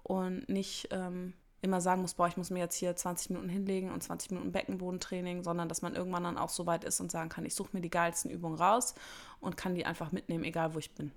und 0.03 0.49
nicht 0.49 0.89
ähm, 0.91 1.35
immer 1.63 1.81
sagen 1.81 2.03
muss, 2.03 2.15
boah, 2.15 2.27
ich 2.27 2.37
muss 2.37 2.51
mir 2.51 2.59
jetzt 2.59 2.75
hier 2.75 2.95
20 2.95 3.31
Minuten 3.31 3.49
hinlegen 3.49 3.93
und 3.93 4.03
20 4.03 4.33
Minuten 4.33 4.51
Beckenbodentraining, 4.51 5.45
sondern 5.45 5.69
dass 5.69 5.81
man 5.81 5.95
irgendwann 5.95 6.25
dann 6.25 6.37
auch 6.37 6.49
so 6.49 6.67
weit 6.67 6.83
ist 6.83 7.01
und 7.01 7.13
sagen 7.13 7.29
kann, 7.29 7.47
ich 7.47 7.55
suche 7.55 7.71
mir 7.73 7.81
die 7.81 7.91
geilsten 7.91 8.31
Übungen 8.31 8.57
raus 8.57 8.95
und 9.41 9.57
kann 9.57 9.77
die 9.77 9.87
einfach 9.87 10.11
mitnehmen, 10.11 10.45
egal 10.45 10.75
wo 10.75 10.79
ich 10.81 10.93
bin. 10.93 11.13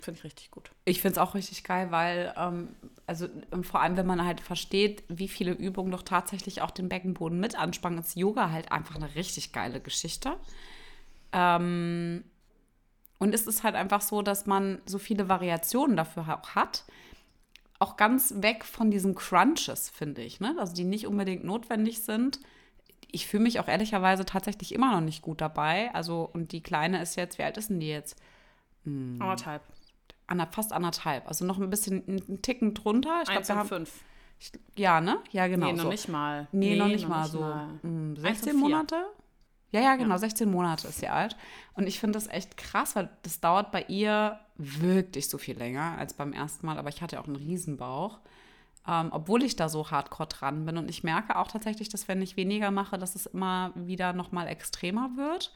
Finde 0.00 0.18
ich 0.18 0.24
richtig 0.24 0.50
gut. 0.50 0.70
Ich 0.84 1.00
finde 1.00 1.12
es 1.12 1.18
auch 1.18 1.34
richtig 1.34 1.64
geil, 1.64 1.90
weil, 1.90 2.32
ähm, 2.36 2.74
also 3.06 3.28
vor 3.62 3.80
allem, 3.80 3.96
wenn 3.96 4.06
man 4.06 4.24
halt 4.24 4.40
versteht, 4.40 5.04
wie 5.08 5.28
viele 5.28 5.52
Übungen 5.52 5.90
doch 5.90 6.02
tatsächlich 6.02 6.62
auch 6.62 6.70
den 6.70 6.88
Beckenboden 6.88 7.38
mit 7.38 7.58
anspannen, 7.58 7.98
ist 7.98 8.16
Yoga 8.16 8.50
halt 8.50 8.72
einfach 8.72 8.96
eine 8.96 9.14
richtig 9.14 9.52
geile 9.52 9.80
Geschichte. 9.80 10.36
Ähm, 11.32 12.24
und 13.18 13.34
es 13.34 13.46
ist 13.46 13.62
halt 13.62 13.74
einfach 13.74 14.00
so, 14.00 14.22
dass 14.22 14.46
man 14.46 14.80
so 14.86 14.98
viele 14.98 15.28
Variationen 15.28 15.96
dafür 15.96 16.22
auch 16.28 16.54
hat. 16.54 16.84
Auch 17.78 17.96
ganz 17.96 18.34
weg 18.38 18.64
von 18.64 18.90
diesen 18.90 19.14
Crunches, 19.14 19.90
finde 19.90 20.22
ich, 20.22 20.40
ne? 20.40 20.56
Also 20.58 20.74
die 20.74 20.84
nicht 20.84 21.06
unbedingt 21.06 21.44
notwendig 21.44 22.02
sind. 22.02 22.40
Ich 23.10 23.26
fühle 23.26 23.42
mich 23.42 23.60
auch 23.60 23.68
ehrlicherweise 23.68 24.24
tatsächlich 24.24 24.72
immer 24.72 24.92
noch 24.92 25.00
nicht 25.00 25.22
gut 25.22 25.40
dabei. 25.40 25.94
Also, 25.94 26.28
und 26.32 26.52
die 26.52 26.62
Kleine 26.62 27.02
ist 27.02 27.16
jetzt, 27.16 27.38
wie 27.38 27.42
alt 27.42 27.56
ist 27.58 27.70
denn 27.70 27.80
die 27.80 27.88
jetzt? 27.88 28.16
Anderthalb. 28.84 29.62
Ander, 30.26 30.46
fast 30.46 30.72
anderthalb. 30.72 31.26
Also 31.26 31.44
noch 31.44 31.58
ein 31.58 31.70
bisschen 31.70 32.04
einen 32.06 32.42
Ticken 32.42 32.74
drunter. 32.74 33.20
Ich 33.22 33.30
glaube, 33.30 33.46
wir 33.46 33.56
haben. 33.56 33.68
fünf. 33.68 34.04
Ich, 34.38 34.52
ja, 34.76 35.00
ne? 35.00 35.18
Ja, 35.32 35.48
genau. 35.48 35.66
nee, 35.66 35.72
noch 35.72 35.82
so. 35.84 35.88
nicht 35.90 36.08
mal. 36.08 36.48
Nee, 36.52 36.76
noch 36.76 36.86
nicht 36.86 37.06
mal 37.06 37.26
so. 37.26 37.40
mm, 37.82 38.16
16 38.16 38.56
Monate? 38.56 39.04
Ja, 39.72 39.80
ja, 39.80 39.96
genau. 39.96 40.16
16 40.16 40.50
Monate 40.50 40.88
ist 40.88 41.00
sie 41.00 41.08
alt. 41.08 41.36
Und 41.74 41.86
ich 41.86 42.00
finde 42.00 42.16
das 42.16 42.26
echt 42.26 42.56
krass, 42.56 42.96
weil 42.96 43.10
das 43.22 43.40
dauert 43.40 43.70
bei 43.70 43.84
ihr 43.84 44.38
wirklich 44.56 45.28
so 45.28 45.36
viel 45.38 45.56
länger 45.56 45.96
als 45.98 46.14
beim 46.14 46.32
ersten 46.32 46.66
Mal. 46.66 46.78
Aber 46.78 46.88
ich 46.88 47.02
hatte 47.02 47.20
auch 47.20 47.26
einen 47.26 47.36
Riesenbauch. 47.36 48.18
Ähm, 48.88 49.08
obwohl 49.12 49.42
ich 49.42 49.56
da 49.56 49.68
so 49.68 49.90
hardcore 49.90 50.28
dran 50.28 50.64
bin. 50.64 50.78
Und 50.78 50.88
ich 50.88 51.04
merke 51.04 51.36
auch 51.36 51.48
tatsächlich, 51.48 51.90
dass 51.90 52.08
wenn 52.08 52.22
ich 52.22 52.36
weniger 52.36 52.70
mache, 52.70 52.98
dass 52.98 53.14
es 53.14 53.26
immer 53.26 53.72
wieder 53.74 54.12
noch 54.14 54.32
mal 54.32 54.46
extremer 54.46 55.10
wird. 55.16 55.52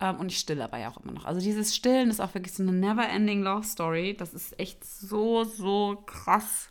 Ähm, 0.00 0.16
und 0.16 0.30
ich 0.30 0.38
stille 0.38 0.64
aber 0.64 0.78
ja 0.78 0.90
auch 0.90 0.98
immer 0.98 1.12
noch. 1.12 1.24
Also 1.24 1.40
dieses 1.40 1.74
Stillen 1.74 2.10
ist 2.10 2.20
auch 2.20 2.34
wirklich 2.34 2.54
so 2.54 2.62
eine 2.62 2.72
never-ending 2.72 3.42
Love 3.42 3.64
Story. 3.64 4.16
Das 4.16 4.34
ist 4.34 4.58
echt 4.58 4.84
so, 4.84 5.44
so 5.44 6.02
krass. 6.06 6.70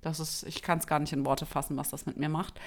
Das 0.00 0.20
ist, 0.20 0.44
ich 0.44 0.62
kann 0.62 0.78
es 0.78 0.86
gar 0.86 0.98
nicht 0.98 1.12
in 1.12 1.26
Worte 1.26 1.46
fassen, 1.46 1.76
was 1.76 1.90
das 1.90 2.06
mit 2.06 2.16
mir 2.16 2.28
macht. 2.28 2.60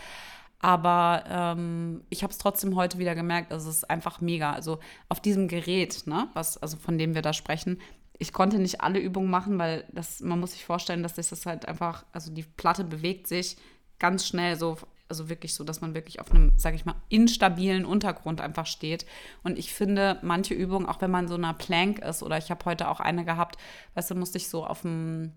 Aber 0.59 1.23
ähm, 1.29 2.03
ich 2.09 2.23
habe 2.23 2.31
es 2.31 2.37
trotzdem 2.37 2.75
heute 2.75 2.97
wieder 2.99 3.15
gemerkt, 3.15 3.53
also 3.53 3.69
es 3.69 3.77
ist 3.77 3.89
einfach 3.89 4.19
mega. 4.19 4.51
Also 4.51 4.79
auf 5.07 5.21
diesem 5.21 5.47
Gerät, 5.47 6.05
ne, 6.05 6.27
was, 6.33 6.57
also 6.57 6.75
von 6.77 6.97
dem 6.97 7.15
wir 7.15 7.21
da 7.21 7.31
sprechen, 7.31 7.79
ich 8.17 8.33
konnte 8.33 8.59
nicht 8.59 8.81
alle 8.81 8.99
Übungen 8.99 9.29
machen, 9.29 9.57
weil 9.57 9.85
das, 9.93 10.19
man 10.19 10.41
muss 10.41 10.51
sich 10.51 10.65
vorstellen, 10.65 11.01
dass 11.01 11.13
das 11.13 11.45
halt 11.45 11.65
einfach, 11.65 12.05
also 12.11 12.31
die 12.33 12.43
Platte 12.43 12.83
bewegt 12.83 13.27
sich 13.27 13.55
ganz 13.97 14.27
schnell 14.27 14.57
so, 14.57 14.77
also 15.09 15.29
wirklich 15.29 15.55
so, 15.55 15.63
dass 15.63 15.81
man 15.81 15.93
wirklich 15.95 16.19
auf 16.19 16.31
einem, 16.31 16.53
sage 16.57 16.75
ich 16.75 16.85
mal, 16.85 16.95
instabilen 17.09 17.85
Untergrund 17.85 18.41
einfach 18.41 18.67
steht. 18.67 19.05
Und 19.43 19.57
ich 19.57 19.73
finde, 19.73 20.19
manche 20.21 20.53
Übungen, 20.53 20.85
auch 20.85 21.01
wenn 21.01 21.11
man 21.11 21.27
so 21.27 21.35
einer 21.35 21.53
Plank 21.53 21.99
ist, 21.99 22.23
oder 22.23 22.37
ich 22.37 22.51
habe 22.51 22.63
heute 22.65 22.87
auch 22.87 22.99
eine 22.99 23.25
gehabt, 23.25 23.57
weißt 23.95 24.11
du, 24.11 24.15
musste 24.15 24.37
ich 24.37 24.47
so 24.47 24.65
auf 24.65 24.81
dem 24.81 25.33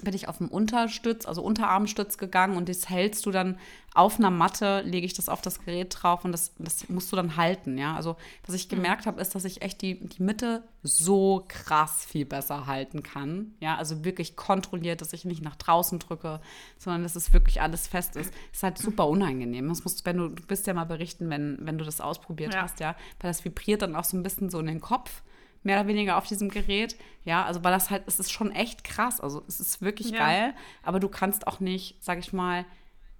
bin 0.00 0.14
ich 0.14 0.28
auf 0.28 0.38
dem 0.38 0.48
Unterstütz, 0.48 1.26
also 1.26 1.42
Unterarmstütz 1.42 2.18
gegangen 2.18 2.56
und 2.56 2.68
das 2.68 2.88
hältst 2.88 3.24
du 3.26 3.30
dann 3.30 3.58
auf 3.94 4.18
einer 4.18 4.30
Matte, 4.30 4.80
lege 4.80 5.06
ich 5.06 5.14
das 5.14 5.28
auf 5.28 5.40
das 5.40 5.60
Gerät 5.60 5.96
drauf 5.96 6.24
und 6.24 6.32
das, 6.32 6.52
das 6.58 6.88
musst 6.88 7.12
du 7.12 7.16
dann 7.16 7.36
halten, 7.36 7.78
ja. 7.78 7.94
Also 7.94 8.16
was 8.44 8.56
ich 8.56 8.66
mhm. 8.66 8.76
gemerkt 8.76 9.06
habe, 9.06 9.20
ist, 9.20 9.34
dass 9.34 9.44
ich 9.44 9.62
echt 9.62 9.82
die, 9.82 10.00
die 10.00 10.22
Mitte 10.22 10.64
so 10.82 11.44
krass 11.46 12.04
viel 12.04 12.24
besser 12.24 12.66
halten 12.66 13.04
kann, 13.04 13.54
ja. 13.60 13.76
Also 13.76 14.04
wirklich 14.04 14.34
kontrolliert, 14.34 15.00
dass 15.00 15.12
ich 15.12 15.24
nicht 15.24 15.42
nach 15.42 15.56
draußen 15.56 16.00
drücke, 16.00 16.40
sondern 16.76 17.04
dass 17.04 17.14
es 17.14 17.32
wirklich 17.32 17.62
alles 17.62 17.86
fest 17.86 18.16
ist. 18.16 18.34
Ist 18.52 18.62
halt 18.64 18.78
super 18.78 19.06
unangenehm. 19.06 19.68
Das 19.68 19.84
musst, 19.84 20.04
wenn 20.06 20.16
du, 20.16 20.28
du 20.28 20.42
bist 20.42 20.66
ja 20.66 20.74
mal 20.74 20.84
berichten, 20.84 21.30
wenn, 21.30 21.58
wenn 21.60 21.78
du 21.78 21.84
das 21.84 22.00
ausprobiert 22.00 22.54
ja. 22.54 22.62
hast, 22.62 22.80
ja. 22.80 22.96
Weil 23.20 23.30
das 23.30 23.44
vibriert 23.44 23.82
dann 23.82 23.94
auch 23.94 24.04
so 24.04 24.16
ein 24.16 24.24
bisschen 24.24 24.50
so 24.50 24.58
in 24.58 24.66
den 24.66 24.80
Kopf 24.80 25.22
mehr 25.64 25.80
oder 25.80 25.88
weniger 25.88 26.16
auf 26.16 26.26
diesem 26.26 26.48
Gerät. 26.48 26.96
Ja, 27.24 27.44
also 27.44 27.64
weil 27.64 27.72
das 27.72 27.90
halt, 27.90 28.04
es 28.06 28.20
ist 28.20 28.32
schon 28.32 28.52
echt 28.52 28.84
krass. 28.84 29.20
Also 29.20 29.42
es 29.48 29.60
ist 29.60 29.82
wirklich 29.82 30.10
ja. 30.10 30.18
geil, 30.18 30.54
aber 30.82 31.00
du 31.00 31.08
kannst 31.08 31.46
auch 31.46 31.60
nicht, 31.60 31.96
sag 32.00 32.18
ich 32.18 32.32
mal, 32.32 32.64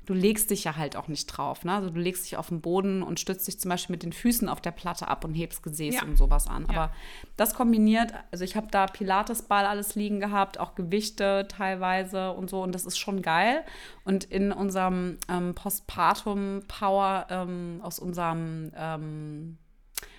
du 0.06 0.14
legst 0.14 0.50
dich 0.50 0.64
ja 0.64 0.76
halt 0.76 0.96
auch 0.96 1.08
nicht 1.08 1.26
drauf. 1.26 1.64
Ne? 1.64 1.72
Also 1.72 1.90
du 1.90 1.98
legst 1.98 2.24
dich 2.24 2.36
auf 2.36 2.48
den 2.48 2.60
Boden 2.60 3.02
und 3.02 3.20
stützt 3.20 3.46
dich 3.46 3.58
zum 3.58 3.70
Beispiel 3.70 3.94
mit 3.94 4.02
den 4.02 4.12
Füßen 4.12 4.48
auf 4.48 4.60
der 4.60 4.70
Platte 4.70 5.08
ab 5.08 5.24
und 5.24 5.34
hebst 5.34 5.62
Gesäß 5.62 5.96
ja. 5.96 6.02
und 6.02 6.16
sowas 6.16 6.46
an. 6.46 6.66
Ja. 6.70 6.74
Aber 6.74 6.94
das 7.36 7.54
kombiniert, 7.54 8.12
also 8.30 8.44
ich 8.44 8.56
habe 8.56 8.68
da 8.70 8.86
Pilatesball 8.86 9.66
alles 9.66 9.94
liegen 9.94 10.20
gehabt, 10.20 10.58
auch 10.60 10.74
Gewichte 10.74 11.46
teilweise 11.48 12.32
und 12.32 12.50
so 12.50 12.62
und 12.62 12.74
das 12.74 12.84
ist 12.84 12.98
schon 12.98 13.22
geil. 13.22 13.64
Und 14.04 14.24
in 14.24 14.52
unserem 14.52 15.18
ähm, 15.28 15.54
Postpartum 15.54 16.62
Power 16.68 17.26
ähm, 17.30 17.80
aus 17.82 17.98
unserem 17.98 18.72
ähm, 18.76 19.58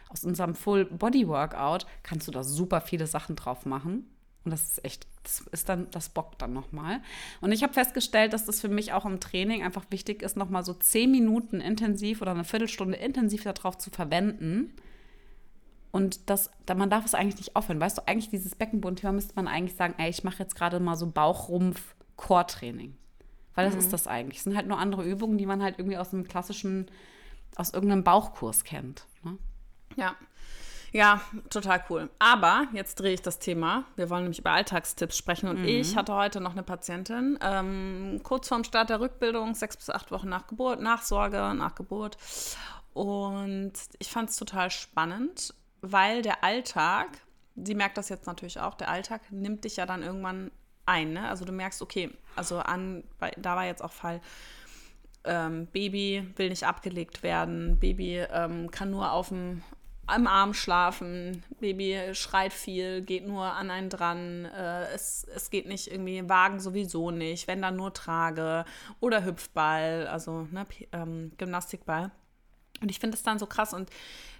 aus 0.09 0.23
unserem 0.23 0.55
Full 0.55 0.85
Body 0.85 1.27
Workout 1.27 1.85
kannst 2.03 2.27
du 2.27 2.31
da 2.31 2.43
super 2.43 2.81
viele 2.81 3.07
Sachen 3.07 3.35
drauf 3.35 3.65
machen. 3.65 4.05
Und 4.45 4.51
das 4.51 4.63
ist 4.63 4.85
echt, 4.85 5.07
das 5.23 5.41
ist 5.51 5.69
dann, 5.69 5.89
das 5.89 6.09
bockt 6.09 6.41
dann 6.41 6.53
nochmal. 6.53 7.01
Und 7.41 7.51
ich 7.51 7.63
habe 7.63 7.73
festgestellt, 7.73 8.31
dass 8.31 8.45
das 8.45 8.61
für 8.61 8.69
mich 8.69 8.93
auch 8.93 9.05
im 9.05 9.19
Training 9.19 9.63
einfach 9.63 9.85
wichtig 9.89 10.21
ist, 10.21 10.37
nochmal 10.37 10.63
so 10.63 10.73
zehn 10.73 11.09
Minuten 11.09 11.59
intensiv 11.59 12.21
oder 12.21 12.31
eine 12.31 12.43
Viertelstunde 12.43 12.95
intensiv 12.95 13.43
darauf 13.43 13.79
zu 13.79 13.89
verwenden. 13.89 14.73
Und 15.91 16.29
das, 16.29 16.51
man 16.67 16.91
darf 16.91 17.05
es 17.05 17.15
eigentlich 17.15 17.37
nicht 17.37 17.55
aufhören. 17.55 17.79
Weißt 17.79 17.97
du, 17.97 18.07
eigentlich 18.07 18.29
dieses 18.29 18.53
Beckenbodenthema 18.53 19.13
müsste 19.13 19.33
man 19.35 19.47
eigentlich 19.47 19.75
sagen, 19.75 19.95
ey, 19.97 20.09
ich 20.09 20.23
mache 20.23 20.43
jetzt 20.43 20.53
gerade 20.53 20.79
mal 20.79 20.95
so 20.95 21.07
Bauchrumpf-Core-Training. 21.07 22.95
Weil 23.55 23.65
das 23.65 23.73
mhm. 23.73 23.79
ist 23.79 23.93
das 23.93 24.05
eigentlich. 24.05 24.39
Es 24.39 24.43
sind 24.43 24.55
halt 24.55 24.67
nur 24.67 24.77
andere 24.77 25.03
Übungen, 25.03 25.37
die 25.37 25.45
man 25.47 25.63
halt 25.63 25.79
irgendwie 25.79 25.97
aus 25.97 26.13
einem 26.13 26.27
klassischen, 26.27 26.91
aus 27.55 27.73
irgendeinem 27.73 28.03
Bauchkurs 28.03 28.63
kennt. 28.63 29.07
Ne? 29.23 29.37
Ja. 29.95 30.15
Ja, 30.91 31.19
total 31.49 31.83
cool. 31.89 32.09
Aber 32.19 32.67
jetzt 32.71 33.01
drehe 33.01 33.13
ich 33.13 33.21
das 33.21 33.37
Thema. 33.39 33.83
Wir 33.97 34.09
wollen 34.09 34.23
nämlich 34.23 34.39
über 34.39 34.51
Alltagstipps 34.51 35.17
sprechen. 35.17 35.49
Und 35.49 35.59
mhm. 35.59 35.67
ich 35.67 35.97
hatte 35.97 36.13
heute 36.13 36.39
noch 36.39 36.53
eine 36.53 36.63
Patientin, 36.63 37.37
ähm, 37.41 38.21
kurz 38.23 38.47
vorm 38.47 38.63
Start 38.63 38.89
der 38.89 39.01
Rückbildung, 39.01 39.55
sechs 39.55 39.75
bis 39.75 39.89
acht 39.89 40.09
Wochen 40.11 40.29
nach 40.29 40.47
Geburt, 40.47 40.79
Nachsorge, 40.79 41.53
nach 41.53 41.75
Geburt. 41.75 42.17
Und 42.93 43.73
ich 43.99 44.09
fand 44.09 44.29
es 44.29 44.37
total 44.37 44.71
spannend, 44.71 45.53
weil 45.81 46.21
der 46.21 46.45
Alltag, 46.45 47.07
sie 47.57 47.75
merkt 47.75 47.97
das 47.97 48.07
jetzt 48.07 48.25
natürlich 48.25 48.61
auch, 48.61 48.75
der 48.75 48.87
Alltag 48.87 49.19
nimmt 49.31 49.65
dich 49.65 49.75
ja 49.75 49.85
dann 49.85 50.01
irgendwann 50.01 50.49
ein. 50.85 51.11
Ne? 51.11 51.27
Also 51.27 51.43
du 51.43 51.51
merkst, 51.51 51.81
okay, 51.81 52.09
also 52.37 52.59
an, 52.59 53.03
da 53.35 53.57
war 53.57 53.65
jetzt 53.65 53.83
auch 53.83 53.91
Fall, 53.91 54.21
ähm, 55.25 55.67
Baby 55.67 56.27
will 56.35 56.49
nicht 56.49 56.65
abgelegt 56.65 57.23
werden, 57.23 57.79
Baby 57.79 58.25
ähm, 58.31 58.71
kann 58.71 58.91
nur 58.91 59.11
auf 59.11 59.29
dem 59.29 59.61
am 60.07 60.27
Arm 60.27 60.53
schlafen, 60.53 61.43
Baby 61.59 62.13
schreit 62.13 62.53
viel, 62.53 63.01
geht 63.01 63.27
nur 63.27 63.43
an 63.43 63.71
einen 63.71 63.89
dran, 63.89 64.45
äh, 64.45 64.85
es, 64.93 65.23
es 65.23 65.49
geht 65.49 65.67
nicht 65.67 65.91
irgendwie, 65.91 66.27
Wagen 66.29 66.59
sowieso 66.59 67.11
nicht, 67.11 67.47
wenn 67.47 67.61
dann 67.61 67.75
nur 67.75 67.93
Trage 67.93 68.65
oder 68.99 69.25
Hüpfball, 69.25 70.07
also 70.07 70.47
ne, 70.51 70.67
ähm, 70.91 71.31
Gymnastikball. 71.37 72.11
Und 72.81 72.91
ich 72.91 72.99
finde 72.99 73.17
es 73.17 73.23
dann 73.23 73.39
so 73.39 73.47
krass 73.47 73.73
und 73.73 73.89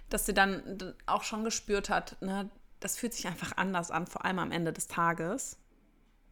dass 0.08 0.26
sie 0.26 0.34
dann 0.34 0.94
auch 1.06 1.24
schon 1.24 1.42
gespürt 1.42 1.90
hat, 1.90 2.20
ne, 2.22 2.48
das 2.78 2.96
fühlt 2.96 3.14
sich 3.14 3.26
einfach 3.26 3.56
anders 3.56 3.90
an, 3.90 4.06
vor 4.06 4.24
allem 4.24 4.38
am 4.38 4.52
Ende 4.52 4.72
des 4.72 4.86
Tages. 4.86 5.58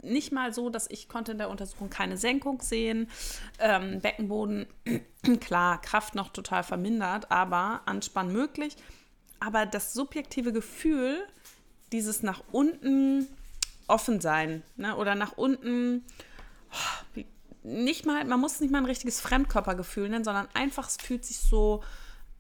Nicht 0.05 0.33
mal 0.33 0.55
so, 0.55 0.71
dass 0.71 0.89
ich 0.91 1.09
konnte 1.09 1.33
in 1.33 1.39
der 1.39 1.51
Untersuchung 1.51 1.91
keine 1.91 2.17
Senkung 2.17 2.61
sehen, 2.63 3.09
ähm, 3.59 4.01
Beckenboden, 4.01 4.67
klar, 5.41 5.81
Kraft 5.81 6.15
noch 6.15 6.29
total 6.29 6.63
vermindert, 6.63 7.31
aber 7.31 7.83
Anspann 7.87 8.33
möglich 8.33 8.77
aber 9.45 9.67
das 9.67 9.93
subjektive 9.93 10.53
Gefühl, 10.53 11.27
dieses 11.93 12.23
nach 12.23 12.43
unten 12.51 13.29
offen 13.87 14.21
sein 14.21 14.63
ne? 14.77 14.97
oder 14.97 15.15
nach 15.15 15.33
unten, 15.37 16.05
oh, 16.73 17.21
nicht 17.63 18.07
mal, 18.07 18.25
man 18.25 18.41
muss 18.41 18.61
nicht 18.61 18.71
mal 18.71 18.79
ein 18.79 18.87
richtiges 18.87 19.21
Fremdkörpergefühl 19.21 20.09
nennen, 20.09 20.25
sondern 20.25 20.49
einfach, 20.55 20.89
es 20.89 20.97
fühlt 20.97 21.25
sich 21.25 21.39
so 21.39 21.83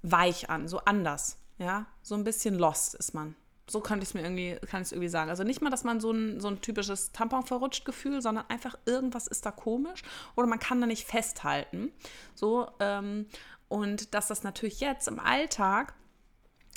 weich 0.02 0.50
an, 0.50 0.68
so 0.68 0.78
anders. 0.80 1.38
Ja, 1.59 1.87
so 2.02 2.14
ein 2.16 2.25
bisschen 2.25 2.59
lost 2.59 2.94
ist 2.94 3.14
man. 3.14 3.37
So 3.66 3.80
könnte 3.80 4.02
ich 4.02 4.11
es 4.11 4.14
mir 4.14 4.23
irgendwie, 4.23 4.59
kann 4.66 4.83
irgendwie 4.83 5.09
sagen. 5.09 5.30
Also 5.30 5.42
nicht 5.42 5.62
mal, 5.62 5.71
dass 5.71 5.85
man 5.85 6.00
so 6.00 6.11
ein, 6.11 6.40
so 6.40 6.49
ein 6.49 6.61
typisches 6.61 7.12
Tampon 7.12 7.44
verrutscht 7.44 7.85
Gefühl, 7.85 8.21
sondern 8.21 8.44
einfach 8.49 8.76
irgendwas 8.85 9.26
ist 9.26 9.47
da 9.47 9.50
komisch 9.50 10.02
oder 10.37 10.47
man 10.47 10.59
kann 10.59 10.80
da 10.80 10.87
nicht 10.87 11.06
festhalten. 11.06 11.90
So, 12.35 12.68
ähm, 12.80 13.26
und 13.68 14.14
dass 14.14 14.28
das 14.28 14.42
natürlich 14.42 14.80
jetzt 14.80 15.09
im 15.09 15.18
Alltag 15.18 15.94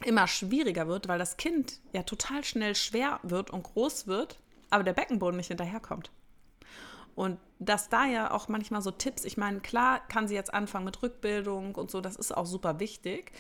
immer 0.06 0.28
schwieriger 0.28 0.88
wird, 0.88 1.08
weil 1.08 1.20
das 1.20 1.38
Kind 1.38 1.80
ja 1.92 2.04
total 2.04 2.44
schnell 2.44 2.76
schwer 2.76 3.20
wird 3.24 3.50
und 3.50 3.64
groß 3.64 4.08
wird, 4.08 4.40
aber 4.70 4.84
der 4.84 4.94
Beckenboden 4.94 5.38
nicht 5.38 5.48
hinterherkommt. 5.48 6.12
Und 7.16 7.40
dass 7.58 7.90
da 7.90 8.06
ja 8.06 8.32
auch 8.32 8.48
manchmal 8.48 8.84
so 8.84 8.92
Tipps, 8.92 9.26
ich 9.26 9.38
meine, 9.38 9.60
klar 9.60 10.08
kann 10.08 10.28
sie 10.28 10.36
jetzt 10.36 10.54
anfangen 10.54 10.86
mit 10.86 11.02
Rückbildung 11.02 11.74
und 11.74 11.90
so, 11.90 12.00
das 12.00 12.16
ist 12.16 12.36
auch 12.36 12.46
super 12.46 12.80
wichtig. 12.80 13.32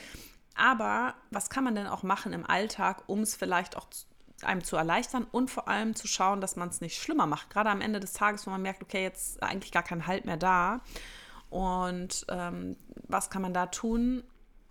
Aber 0.58 1.14
was 1.32 1.50
kann 1.50 1.64
man 1.64 1.76
denn 1.76 1.88
auch 1.88 2.04
machen 2.04 2.34
im 2.34 2.46
Alltag, 2.46 3.04
um 3.08 3.22
es 3.22 3.36
vielleicht 3.36 3.78
auch 3.78 3.88
einem 4.42 4.64
zu 4.64 4.76
erleichtern 4.76 5.26
und 5.32 5.50
vor 5.50 5.68
allem 5.68 5.96
zu 5.96 6.08
schauen, 6.08 6.42
dass 6.42 6.56
man 6.56 6.70
es 6.70 6.82
nicht 6.82 7.02
schlimmer 7.02 7.28
macht? 7.28 7.50
Gerade 7.50 7.70
am 7.70 7.82
Ende 7.82 8.00
des 8.00 8.14
Tages, 8.14 8.46
wo 8.46 8.52
man 8.52 8.62
merkt, 8.62 8.82
okay, 8.82 9.04
jetzt 9.04 9.42
eigentlich 9.44 9.72
gar 9.72 9.84
kein 9.84 10.08
Halt 10.08 10.26
mehr 10.26 10.38
da. 10.38 10.82
Und 11.50 12.26
ähm, 12.30 12.76
was 13.08 13.30
kann 13.30 13.42
man 13.42 13.54
da 13.54 13.68
tun, 13.68 14.24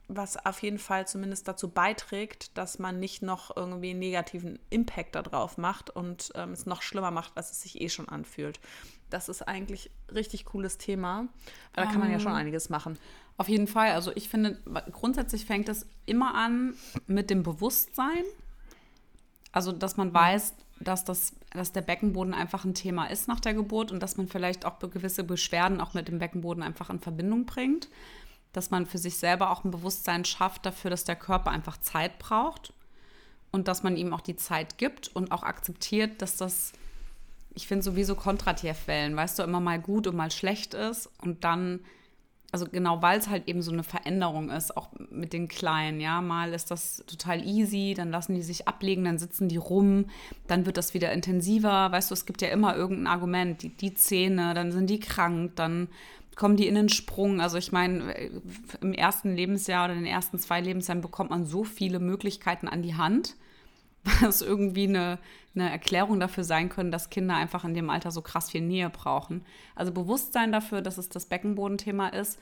was 0.08 0.44
auf 0.44 0.62
jeden 0.62 0.78
Fall 0.78 1.06
zumindest 1.06 1.48
dazu 1.48 1.68
beiträgt, 1.68 2.56
dass 2.56 2.78
man 2.78 3.00
nicht 3.00 3.22
noch 3.22 3.56
irgendwie 3.56 3.90
einen 3.90 3.98
negativen 3.98 4.58
Impact 4.70 5.16
darauf 5.16 5.58
macht 5.58 5.90
und 5.90 6.32
ähm, 6.34 6.52
es 6.52 6.66
noch 6.66 6.82
schlimmer 6.82 7.10
macht, 7.10 7.32
als 7.36 7.50
es 7.50 7.62
sich 7.62 7.80
eh 7.80 7.88
schon 7.88 8.08
anfühlt. 8.08 8.60
Das 9.10 9.28
ist 9.28 9.42
eigentlich 9.42 9.90
ein 10.08 10.14
richtig 10.14 10.44
cooles 10.44 10.78
Thema, 10.78 11.26
da 11.72 11.86
kann 11.86 11.98
man 11.98 12.10
ja 12.10 12.20
schon 12.20 12.32
ähm, 12.32 12.38
einiges 12.38 12.68
machen. 12.68 12.98
Auf 13.38 13.48
jeden 13.48 13.66
Fall. 13.66 13.92
Also 13.92 14.12
ich 14.14 14.28
finde, 14.28 14.58
grundsätzlich 14.92 15.44
fängt 15.44 15.68
es 15.68 15.86
immer 16.06 16.34
an 16.34 16.74
mit 17.06 17.30
dem 17.30 17.42
Bewusstsein. 17.42 18.24
Also, 19.52 19.72
dass 19.72 19.96
man 19.96 20.12
weiß, 20.12 20.54
dass, 20.80 21.04
das, 21.04 21.34
dass 21.52 21.72
der 21.72 21.80
Beckenboden 21.80 22.34
einfach 22.34 22.64
ein 22.64 22.74
Thema 22.74 23.06
ist 23.06 23.28
nach 23.28 23.40
der 23.40 23.54
Geburt 23.54 23.90
und 23.90 24.02
dass 24.02 24.16
man 24.16 24.28
vielleicht 24.28 24.66
auch 24.66 24.78
gewisse 24.78 25.24
Beschwerden 25.24 25.80
auch 25.80 25.94
mit 25.94 26.08
dem 26.08 26.18
Beckenboden 26.18 26.62
einfach 26.62 26.90
in 26.90 27.00
Verbindung 27.00 27.46
bringt 27.46 27.88
dass 28.56 28.70
man 28.70 28.86
für 28.86 28.96
sich 28.96 29.18
selber 29.18 29.50
auch 29.50 29.64
ein 29.64 29.70
Bewusstsein 29.70 30.24
schafft 30.24 30.64
dafür, 30.64 30.90
dass 30.90 31.04
der 31.04 31.14
Körper 31.14 31.50
einfach 31.50 31.76
Zeit 31.76 32.18
braucht 32.18 32.72
und 33.52 33.68
dass 33.68 33.82
man 33.82 33.98
ihm 33.98 34.14
auch 34.14 34.22
die 34.22 34.36
Zeit 34.36 34.78
gibt 34.78 35.14
und 35.14 35.30
auch 35.30 35.42
akzeptiert, 35.42 36.22
dass 36.22 36.38
das, 36.38 36.72
ich 37.54 37.66
finde 37.66 37.82
sowieso 37.82 38.14
Kontratierwellen, 38.14 39.14
weißt 39.14 39.38
du, 39.38 39.42
immer 39.42 39.60
mal 39.60 39.78
gut 39.78 40.06
und 40.06 40.16
mal 40.16 40.30
schlecht 40.30 40.72
ist 40.72 41.10
und 41.20 41.44
dann, 41.44 41.80
also 42.52 42.66
genau 42.66 43.02
weil 43.02 43.18
es 43.18 43.28
halt 43.28 43.48
eben 43.48 43.62
so 43.62 43.72
eine 43.72 43.82
Veränderung 43.82 44.50
ist, 44.50 44.76
auch 44.76 44.88
mit 45.10 45.32
den 45.32 45.48
Kleinen, 45.48 46.00
ja, 46.00 46.20
mal 46.20 46.52
ist 46.52 46.70
das 46.70 47.04
total 47.06 47.44
easy, 47.46 47.94
dann 47.96 48.10
lassen 48.10 48.34
die 48.34 48.42
sich 48.42 48.68
ablegen, 48.68 49.04
dann 49.04 49.18
sitzen 49.18 49.48
die 49.48 49.56
rum, 49.56 50.06
dann 50.46 50.64
wird 50.66 50.76
das 50.76 50.94
wieder 50.94 51.12
intensiver, 51.12 51.90
weißt 51.92 52.10
du, 52.10 52.14
es 52.14 52.26
gibt 52.26 52.42
ja 52.42 52.48
immer 52.48 52.76
irgendein 52.76 53.08
Argument, 53.08 53.62
die, 53.62 53.70
die 53.70 53.94
Zähne, 53.94 54.54
dann 54.54 54.72
sind 54.72 54.88
die 54.88 55.00
krank, 55.00 55.52
dann 55.56 55.88
kommen 56.36 56.56
die 56.56 56.68
in 56.68 56.74
den 56.74 56.88
Sprung. 56.88 57.40
Also 57.40 57.56
ich 57.56 57.72
meine, 57.72 58.14
im 58.80 58.92
ersten 58.92 59.34
Lebensjahr 59.34 59.86
oder 59.86 59.94
in 59.94 60.04
den 60.04 60.12
ersten 60.12 60.38
zwei 60.38 60.60
Lebensjahren 60.60 61.00
bekommt 61.00 61.30
man 61.30 61.46
so 61.46 61.64
viele 61.64 61.98
Möglichkeiten 61.98 62.68
an 62.68 62.82
die 62.82 62.94
Hand, 62.94 63.36
was 64.20 64.42
irgendwie 64.42 64.88
eine, 64.88 65.18
eine 65.54 65.70
Erklärung 65.70 66.20
dafür 66.20 66.44
sein 66.44 66.68
können, 66.68 66.90
dass 66.90 67.10
Kinder 67.10 67.36
einfach 67.36 67.64
in 67.64 67.74
dem 67.74 67.90
Alter 67.90 68.10
so 68.10 68.22
krass 68.22 68.50
viel 68.50 68.60
Nähe 68.60 68.90
brauchen. 68.90 69.44
Also 69.74 69.92
Bewusstsein 69.92 70.52
dafür, 70.52 70.82
dass 70.82 70.98
es 70.98 71.08
das 71.08 71.26
Beckenbodenthema 71.26 72.08
ist 72.08 72.38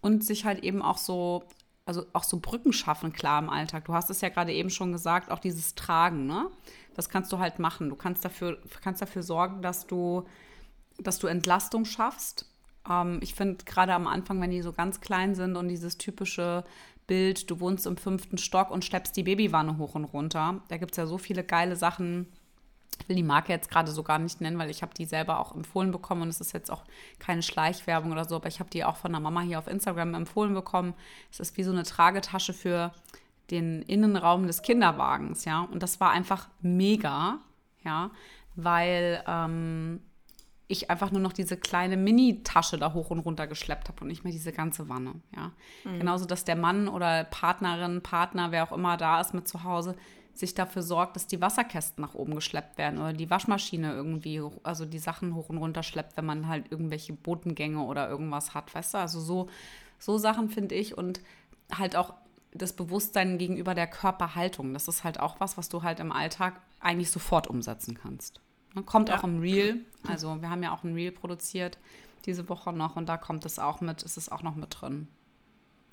und 0.00 0.24
sich 0.24 0.44
halt 0.44 0.62
eben 0.62 0.82
auch 0.82 0.98
so, 0.98 1.44
also 1.86 2.04
auch 2.12 2.24
so 2.24 2.38
Brücken 2.40 2.72
schaffen, 2.72 3.12
klar 3.12 3.40
im 3.40 3.50
Alltag. 3.50 3.84
Du 3.84 3.94
hast 3.94 4.10
es 4.10 4.20
ja 4.20 4.28
gerade 4.28 4.52
eben 4.52 4.70
schon 4.70 4.92
gesagt, 4.92 5.30
auch 5.30 5.38
dieses 5.38 5.74
Tragen, 5.74 6.26
ne? 6.26 6.50
Das 6.94 7.08
kannst 7.08 7.32
du 7.32 7.38
halt 7.38 7.58
machen. 7.58 7.88
Du 7.88 7.96
kannst 7.96 8.24
dafür, 8.24 8.58
kannst 8.80 9.02
dafür 9.02 9.24
sorgen, 9.24 9.62
dass 9.62 9.86
du, 9.86 10.24
dass 10.98 11.18
du 11.18 11.26
Entlastung 11.26 11.84
schaffst 11.84 12.46
ähm, 12.88 13.18
ich 13.22 13.34
finde 13.34 13.64
gerade 13.64 13.94
am 13.94 14.06
Anfang, 14.06 14.40
wenn 14.40 14.50
die 14.50 14.62
so 14.62 14.72
ganz 14.72 15.00
klein 15.00 15.34
sind 15.34 15.56
und 15.56 15.68
dieses 15.68 15.98
typische 15.98 16.64
Bild, 17.06 17.50
du 17.50 17.60
wohnst 17.60 17.86
im 17.86 17.96
fünften 17.96 18.38
Stock 18.38 18.70
und 18.70 18.84
schleppst 18.84 19.16
die 19.16 19.22
Babywanne 19.22 19.78
hoch 19.78 19.94
und 19.94 20.04
runter. 20.04 20.62
Da 20.68 20.76
gibt 20.76 20.92
es 20.92 20.96
ja 20.96 21.06
so 21.06 21.18
viele 21.18 21.44
geile 21.44 21.76
Sachen. 21.76 22.26
Ich 23.00 23.08
will 23.08 23.16
die 23.16 23.22
Marke 23.22 23.52
jetzt 23.52 23.70
gerade 23.70 23.90
so 23.90 24.02
gar 24.02 24.18
nicht 24.18 24.40
nennen, 24.40 24.58
weil 24.58 24.70
ich 24.70 24.82
habe 24.82 24.94
die 24.94 25.04
selber 25.04 25.40
auch 25.40 25.54
empfohlen 25.54 25.90
bekommen 25.90 26.22
und 26.22 26.28
es 26.28 26.40
ist 26.40 26.52
jetzt 26.52 26.70
auch 26.70 26.84
keine 27.18 27.42
Schleichwerbung 27.42 28.12
oder 28.12 28.24
so, 28.24 28.36
aber 28.36 28.48
ich 28.48 28.60
habe 28.60 28.70
die 28.70 28.84
auch 28.84 28.96
von 28.96 29.12
der 29.12 29.20
Mama 29.20 29.40
hier 29.40 29.58
auf 29.58 29.66
Instagram 29.66 30.14
empfohlen 30.14 30.54
bekommen. 30.54 30.94
Es 31.30 31.40
ist 31.40 31.56
wie 31.56 31.64
so 31.64 31.72
eine 31.72 31.82
Tragetasche 31.82 32.52
für 32.52 32.92
den 33.50 33.82
Innenraum 33.82 34.46
des 34.46 34.62
Kinderwagens, 34.62 35.44
ja. 35.44 35.62
Und 35.62 35.82
das 35.82 36.00
war 36.00 36.10
einfach 36.10 36.48
mega, 36.60 37.40
ja, 37.84 38.10
weil 38.54 39.22
ähm, 39.26 40.00
ich 40.66 40.90
einfach 40.90 41.10
nur 41.10 41.20
noch 41.20 41.32
diese 41.32 41.56
kleine 41.56 41.96
Mini-Tasche 41.96 42.78
da 42.78 42.94
hoch 42.94 43.10
und 43.10 43.18
runter 43.20 43.46
geschleppt 43.46 43.88
habe 43.88 44.00
und 44.00 44.08
nicht 44.08 44.24
mehr 44.24 44.32
diese 44.32 44.52
ganze 44.52 44.88
Wanne. 44.88 45.14
Ja. 45.36 45.52
Mhm. 45.84 45.98
Genauso, 45.98 46.24
dass 46.24 46.44
der 46.44 46.56
Mann 46.56 46.88
oder 46.88 47.24
Partnerin, 47.24 48.02
Partner, 48.02 48.50
wer 48.50 48.64
auch 48.64 48.76
immer 48.76 48.96
da 48.96 49.20
ist 49.20 49.34
mit 49.34 49.46
zu 49.46 49.64
Hause, 49.64 49.94
sich 50.32 50.54
dafür 50.54 50.82
sorgt, 50.82 51.16
dass 51.16 51.26
die 51.26 51.40
Wasserkästen 51.40 52.02
nach 52.02 52.14
oben 52.14 52.34
geschleppt 52.34 52.76
werden 52.78 52.98
oder 52.98 53.12
die 53.12 53.30
Waschmaschine 53.30 53.92
irgendwie, 53.92 54.42
also 54.62 54.84
die 54.84 54.98
Sachen 54.98 55.34
hoch 55.34 55.48
und 55.48 55.58
runter 55.58 55.82
schleppt, 55.82 56.16
wenn 56.16 56.26
man 56.26 56.48
halt 56.48 56.72
irgendwelche 56.72 57.12
Botengänge 57.12 57.82
oder 57.82 58.08
irgendwas 58.08 58.54
hat, 58.54 58.74
weißt 58.74 58.94
du? 58.94 58.98
Also 58.98 59.20
so, 59.20 59.48
so 59.98 60.18
Sachen 60.18 60.48
finde 60.48 60.74
ich 60.74 60.98
und 60.98 61.20
halt 61.72 61.94
auch 61.94 62.14
das 62.52 62.72
Bewusstsein 62.72 63.38
gegenüber 63.38 63.74
der 63.74 63.86
Körperhaltung. 63.86 64.72
Das 64.72 64.88
ist 64.88 65.04
halt 65.04 65.20
auch 65.20 65.40
was, 65.40 65.56
was 65.56 65.68
du 65.68 65.82
halt 65.82 66.00
im 66.00 66.12
Alltag 66.12 66.60
eigentlich 66.80 67.10
sofort 67.10 67.48
umsetzen 67.48 67.94
kannst. 68.00 68.40
Kommt 68.86 69.08
ja. 69.08 69.18
auch 69.18 69.24
im 69.24 69.40
Reel. 69.40 69.80
Also 70.06 70.40
wir 70.40 70.50
haben 70.50 70.62
ja 70.62 70.72
auch 70.72 70.84
ein 70.84 70.94
Reel 70.94 71.12
produziert 71.12 71.78
diese 72.26 72.48
Woche 72.48 72.72
noch 72.72 72.96
und 72.96 73.06
da 73.06 73.16
kommt 73.16 73.44
es 73.44 73.58
auch 73.58 73.80
mit, 73.80 74.02
ist 74.02 74.16
es 74.16 74.30
auch 74.30 74.42
noch 74.42 74.56
mit 74.56 74.80
drin. 74.80 75.08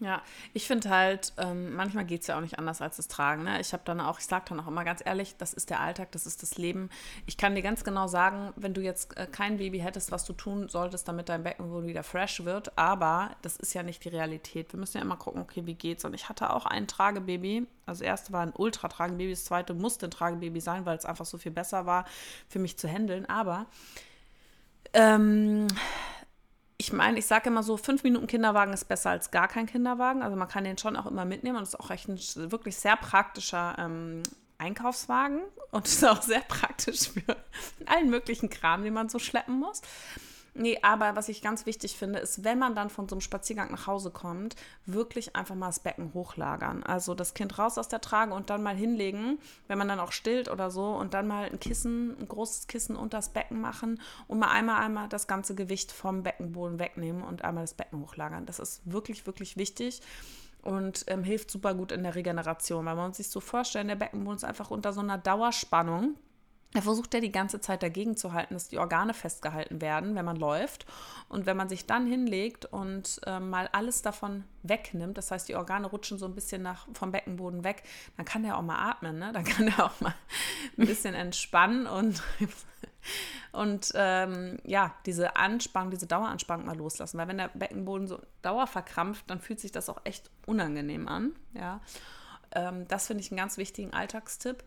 Ja, 0.01 0.23
ich 0.55 0.65
finde 0.65 0.89
halt, 0.89 1.31
ähm, 1.37 1.75
manchmal 1.75 2.05
geht 2.05 2.21
es 2.21 2.27
ja 2.27 2.35
auch 2.35 2.41
nicht 2.41 2.57
anders 2.57 2.81
als 2.81 2.97
das 2.97 3.07
Tragen. 3.07 3.43
Ne? 3.43 3.61
Ich 3.61 3.71
habe 3.71 3.83
dann 3.85 4.01
auch, 4.01 4.17
ich 4.17 4.25
sage 4.25 4.45
dann 4.49 4.59
auch 4.59 4.67
immer 4.67 4.83
ganz 4.83 5.03
ehrlich, 5.05 5.35
das 5.37 5.53
ist 5.53 5.69
der 5.69 5.79
Alltag, 5.79 6.11
das 6.11 6.25
ist 6.25 6.41
das 6.41 6.57
Leben. 6.57 6.89
Ich 7.27 7.37
kann 7.37 7.53
dir 7.53 7.61
ganz 7.61 7.83
genau 7.83 8.07
sagen, 8.07 8.51
wenn 8.55 8.73
du 8.73 8.81
jetzt 8.81 9.15
äh, 9.15 9.27
kein 9.27 9.57
Baby 9.57 9.77
hättest, 9.77 10.11
was 10.11 10.25
du 10.25 10.33
tun 10.33 10.69
solltest, 10.69 11.07
damit 11.07 11.29
dein 11.29 11.43
Beckenboden 11.43 11.87
wieder 11.87 12.01
fresh 12.01 12.43
wird, 12.43 12.75
aber 12.79 13.35
das 13.43 13.57
ist 13.57 13.75
ja 13.75 13.83
nicht 13.83 14.03
die 14.03 14.09
Realität. 14.09 14.73
Wir 14.73 14.79
müssen 14.79 14.97
ja 14.97 15.03
immer 15.03 15.17
gucken, 15.17 15.39
okay, 15.39 15.67
wie 15.67 15.75
geht's? 15.75 16.03
Und 16.03 16.15
ich 16.15 16.29
hatte 16.29 16.49
auch 16.49 16.65
ein 16.65 16.87
Tragebaby. 16.87 17.67
Also 17.85 17.99
das 17.99 18.07
erste 18.07 18.33
war 18.33 18.41
ein 18.41 18.53
Ultra-Tragebaby, 18.57 19.29
das 19.29 19.45
zweite 19.45 19.75
musste 19.75 20.07
ein 20.07 20.11
Tragebaby 20.11 20.61
sein, 20.61 20.87
weil 20.87 20.97
es 20.97 21.05
einfach 21.05 21.25
so 21.25 21.37
viel 21.37 21.51
besser 21.51 21.85
war 21.85 22.05
für 22.49 22.57
mich 22.57 22.75
zu 22.75 22.87
handeln. 22.87 23.27
Aber 23.27 23.67
ähm, 24.93 25.67
ich 26.81 26.91
meine, 26.91 27.19
ich 27.19 27.27
sage 27.27 27.49
immer 27.49 27.61
so, 27.61 27.77
fünf 27.77 28.03
Minuten 28.03 28.25
Kinderwagen 28.25 28.73
ist 28.73 28.85
besser 28.85 29.11
als 29.11 29.29
gar 29.29 29.47
kein 29.47 29.67
Kinderwagen. 29.67 30.23
Also 30.23 30.35
man 30.35 30.47
kann 30.47 30.63
den 30.63 30.79
schon 30.79 30.95
auch 30.95 31.05
immer 31.05 31.25
mitnehmen 31.25 31.57
und 31.57 31.63
ist 31.63 31.79
auch 31.79 31.91
echt 31.91 32.09
ein 32.09 32.19
wirklich 32.51 32.75
sehr 32.75 32.97
praktischer 32.97 33.75
ähm, 33.77 34.23
Einkaufswagen 34.57 35.41
und 35.69 35.85
ist 35.87 36.03
auch 36.03 36.23
sehr 36.23 36.39
praktisch 36.39 37.09
für 37.09 37.37
allen 37.85 38.09
möglichen 38.09 38.49
Kram, 38.49 38.83
den 38.83 38.95
man 38.95 39.09
so 39.09 39.19
schleppen 39.19 39.59
muss. 39.59 39.83
Nee, 40.53 40.79
aber 40.81 41.15
was 41.15 41.29
ich 41.29 41.41
ganz 41.41 41.65
wichtig 41.65 41.95
finde, 41.95 42.19
ist, 42.19 42.43
wenn 42.43 42.59
man 42.59 42.75
dann 42.75 42.89
von 42.89 43.07
so 43.07 43.15
einem 43.15 43.21
Spaziergang 43.21 43.71
nach 43.71 43.87
Hause 43.87 44.11
kommt, 44.11 44.57
wirklich 44.85 45.35
einfach 45.35 45.55
mal 45.55 45.67
das 45.67 45.79
Becken 45.79 46.13
hochlagern. 46.13 46.83
Also 46.83 47.15
das 47.15 47.33
Kind 47.33 47.57
raus 47.57 47.77
aus 47.77 47.87
der 47.87 48.01
Trage 48.01 48.33
und 48.33 48.49
dann 48.49 48.61
mal 48.61 48.75
hinlegen, 48.75 49.39
wenn 49.67 49.77
man 49.77 49.87
dann 49.87 50.01
auch 50.01 50.11
stillt 50.11 50.49
oder 50.49 50.69
so, 50.69 50.87
und 50.87 51.13
dann 51.13 51.27
mal 51.27 51.45
ein 51.45 51.59
Kissen, 51.59 52.17
ein 52.19 52.27
großes 52.27 52.67
Kissen 52.67 52.97
unter 52.97 53.19
das 53.19 53.29
Becken 53.29 53.61
machen 53.61 54.01
und 54.27 54.39
mal 54.39 54.49
einmal, 54.51 54.81
einmal 54.81 55.07
das 55.07 55.25
ganze 55.25 55.55
Gewicht 55.55 55.93
vom 55.93 56.21
Beckenboden 56.23 56.79
wegnehmen 56.79 57.23
und 57.23 57.45
einmal 57.45 57.63
das 57.63 57.73
Becken 57.73 58.01
hochlagern. 58.01 58.45
Das 58.45 58.59
ist 58.59 58.81
wirklich, 58.83 59.25
wirklich 59.25 59.55
wichtig 59.55 60.01
und 60.63 61.05
ähm, 61.07 61.23
hilft 61.23 61.49
super 61.49 61.73
gut 61.73 61.93
in 61.93 62.03
der 62.03 62.15
Regeneration, 62.15 62.85
weil 62.85 62.95
man 62.95 63.13
sich 63.13 63.29
so 63.29 63.39
vorstellen, 63.39 63.87
der 63.87 63.95
Beckenboden 63.95 64.37
ist 64.37 64.43
einfach 64.43 64.69
unter 64.69 64.91
so 64.91 64.99
einer 64.99 65.17
Dauerspannung. 65.17 66.15
Er 66.73 66.81
versucht 66.81 67.13
ja 67.13 67.19
die 67.19 67.33
ganze 67.33 67.59
Zeit 67.59 67.83
dagegen 67.83 68.15
zu 68.15 68.31
halten, 68.31 68.53
dass 68.53 68.69
die 68.69 68.77
Organe 68.77 69.13
festgehalten 69.13 69.81
werden, 69.81 70.15
wenn 70.15 70.23
man 70.23 70.37
läuft. 70.37 70.85
Und 71.27 71.45
wenn 71.45 71.57
man 71.57 71.67
sich 71.67 71.85
dann 71.85 72.07
hinlegt 72.07 72.65
und 72.65 73.19
äh, 73.25 73.41
mal 73.41 73.67
alles 73.73 74.01
davon 74.01 74.45
wegnimmt, 74.63 75.17
das 75.17 75.31
heißt, 75.31 75.49
die 75.49 75.55
Organe 75.55 75.87
rutschen 75.87 76.17
so 76.17 76.25
ein 76.25 76.33
bisschen 76.33 76.61
nach, 76.61 76.87
vom 76.93 77.11
Beckenboden 77.11 77.65
weg, 77.65 77.83
dann 78.15 78.25
kann 78.25 78.43
der 78.43 78.57
auch 78.57 78.61
mal 78.61 78.89
atmen, 78.89 79.19
ne? 79.19 79.33
Dann 79.33 79.43
kann 79.43 79.67
er 79.67 79.85
auch 79.85 79.99
mal 79.99 80.15
ein 80.77 80.85
bisschen 80.85 81.13
entspannen 81.13 81.87
und, 81.87 82.23
und 83.51 83.91
ähm, 83.95 84.57
ja, 84.63 84.95
diese 85.05 85.35
Anspannung, 85.35 85.91
diese 85.91 86.07
Daueranspannung 86.07 86.65
mal 86.65 86.77
loslassen. 86.77 87.17
Weil 87.17 87.27
wenn 87.27 87.37
der 87.37 87.49
Beckenboden 87.49 88.07
so 88.07 88.21
dauerverkrampft, 88.43 89.29
dann 89.29 89.41
fühlt 89.41 89.59
sich 89.59 89.73
das 89.73 89.89
auch 89.89 89.99
echt 90.05 90.31
unangenehm 90.45 91.09
an. 91.09 91.35
Ja. 91.53 91.81
Ähm, 92.53 92.87
das 92.87 93.07
finde 93.07 93.23
ich 93.23 93.31
einen 93.31 93.37
ganz 93.37 93.57
wichtigen 93.57 93.91
Alltagstipp. 93.91 94.63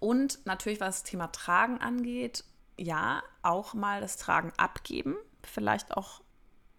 Und 0.00 0.44
natürlich, 0.46 0.80
was 0.80 1.02
das 1.02 1.10
Thema 1.10 1.28
Tragen 1.28 1.78
angeht, 1.78 2.44
ja, 2.76 3.22
auch 3.42 3.74
mal 3.74 4.00
das 4.00 4.16
Tragen 4.16 4.52
abgeben. 4.56 5.16
Vielleicht 5.42 5.96
auch, 5.96 6.22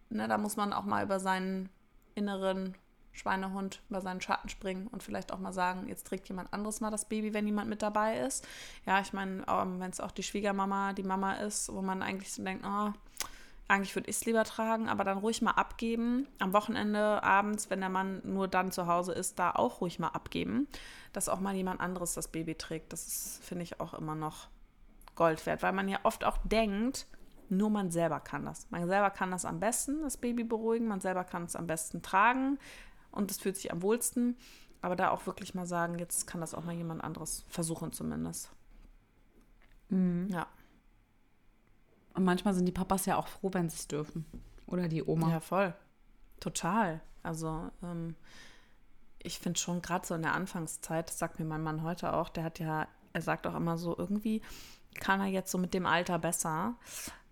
ne, 0.09 0.27
da 0.27 0.37
muss 0.37 0.57
man 0.57 0.73
auch 0.73 0.83
mal 0.83 1.03
über 1.03 1.19
seinen 1.19 1.69
inneren 2.15 2.75
Schweinehund, 3.15 3.81
über 3.89 4.01
seinen 4.01 4.21
Schatten 4.21 4.49
springen 4.49 4.87
und 4.87 5.01
vielleicht 5.01 5.31
auch 5.31 5.39
mal 5.39 5.53
sagen, 5.53 5.87
jetzt 5.87 6.07
trägt 6.07 6.27
jemand 6.27 6.51
anderes 6.53 6.81
mal 6.81 6.91
das 6.91 7.07
Baby, 7.07 7.33
wenn 7.33 7.45
jemand 7.45 7.69
mit 7.69 7.81
dabei 7.81 8.19
ist. 8.19 8.45
Ja, 8.85 8.99
ich 8.99 9.13
meine, 9.13 9.45
ähm, 9.47 9.79
wenn 9.79 9.91
es 9.91 10.01
auch 10.01 10.11
die 10.11 10.23
Schwiegermama, 10.23 10.93
die 10.93 11.03
Mama 11.03 11.35
ist, 11.35 11.71
wo 11.73 11.81
man 11.81 12.01
eigentlich 12.01 12.33
so 12.33 12.43
denkt, 12.43 12.65
oh, 12.67 12.91
eigentlich 13.67 13.95
würde 13.95 14.09
ich 14.09 14.17
es 14.17 14.25
lieber 14.25 14.43
tragen, 14.43 14.89
aber 14.89 15.03
dann 15.03 15.17
ruhig 15.17 15.41
mal 15.41 15.51
abgeben. 15.51 16.27
Am 16.39 16.53
Wochenende, 16.53 17.23
abends, 17.23 17.69
wenn 17.69 17.79
der 17.79 17.89
Mann 17.89 18.21
nur 18.23 18.47
dann 18.47 18.71
zu 18.71 18.87
Hause 18.87 19.13
ist, 19.13 19.39
da 19.39 19.51
auch 19.51 19.81
ruhig 19.81 19.97
mal 19.97 20.09
abgeben, 20.09 20.67
dass 21.13 21.29
auch 21.29 21.39
mal 21.39 21.55
jemand 21.55 21.81
anderes 21.81 22.13
das 22.13 22.27
Baby 22.27 22.55
trägt. 22.55 22.93
Das 22.93 23.39
finde 23.41 23.63
ich 23.63 23.79
auch 23.79 23.93
immer 23.95 24.15
noch 24.15 24.49
Gold 25.15 25.45
wert, 25.45 25.63
weil 25.63 25.73
man 25.73 25.87
ja 25.87 25.99
oft 26.03 26.25
auch 26.25 26.37
denkt, 26.43 27.07
nur 27.49 27.69
man 27.69 27.89
selber 27.89 28.19
kann 28.19 28.45
das. 28.45 28.69
Man 28.69 28.87
selber 28.87 29.09
kann 29.09 29.31
das 29.31 29.45
am 29.45 29.59
besten, 29.59 30.01
das 30.01 30.17
Baby 30.17 30.43
beruhigen, 30.43 30.87
man 30.87 30.99
selber 30.99 31.23
kann 31.23 31.43
es 31.43 31.55
am 31.55 31.67
besten 31.67 32.01
tragen 32.01 32.59
und 33.11 33.31
es 33.31 33.39
fühlt 33.39 33.55
sich 33.55 33.71
am 33.71 33.81
wohlsten. 33.81 34.37
Aber 34.81 34.95
da 34.95 35.09
auch 35.09 35.25
wirklich 35.25 35.55
mal 35.55 35.65
sagen, 35.65 35.97
jetzt 35.97 36.27
kann 36.27 36.41
das 36.41 36.53
auch 36.53 36.63
mal 36.63 36.75
jemand 36.75 37.03
anderes 37.03 37.45
versuchen 37.47 37.91
zumindest. 37.91 38.51
Mhm. 39.89 40.27
Ja. 40.29 40.47
Und 42.15 42.23
manchmal 42.23 42.53
sind 42.53 42.65
die 42.65 42.71
Papas 42.71 43.05
ja 43.05 43.17
auch 43.17 43.27
froh, 43.27 43.49
wenn 43.53 43.69
sie 43.69 43.75
es 43.75 43.87
dürfen. 43.87 44.25
Oder 44.67 44.87
die 44.87 45.03
Oma. 45.03 45.29
Ja, 45.29 45.39
voll. 45.39 45.73
Total. 46.39 47.01
Also, 47.23 47.69
ähm, 47.83 48.15
ich 49.21 49.39
finde 49.39 49.59
schon 49.59 49.81
gerade 49.81 50.05
so 50.05 50.15
in 50.15 50.21
der 50.21 50.33
Anfangszeit, 50.33 51.09
das 51.09 51.19
sagt 51.19 51.39
mir 51.39 51.45
mein 51.45 51.63
Mann 51.63 51.83
heute 51.83 52.13
auch, 52.13 52.29
der 52.29 52.43
hat 52.43 52.59
ja, 52.59 52.87
er 53.13 53.21
sagt 53.21 53.47
auch 53.47 53.55
immer 53.55 53.77
so, 53.77 53.97
irgendwie 53.97 54.41
kann 54.95 55.19
er 55.19 55.27
jetzt 55.27 55.51
so 55.51 55.57
mit 55.57 55.73
dem 55.73 55.85
Alter 55.85 56.19
besser. 56.19 56.75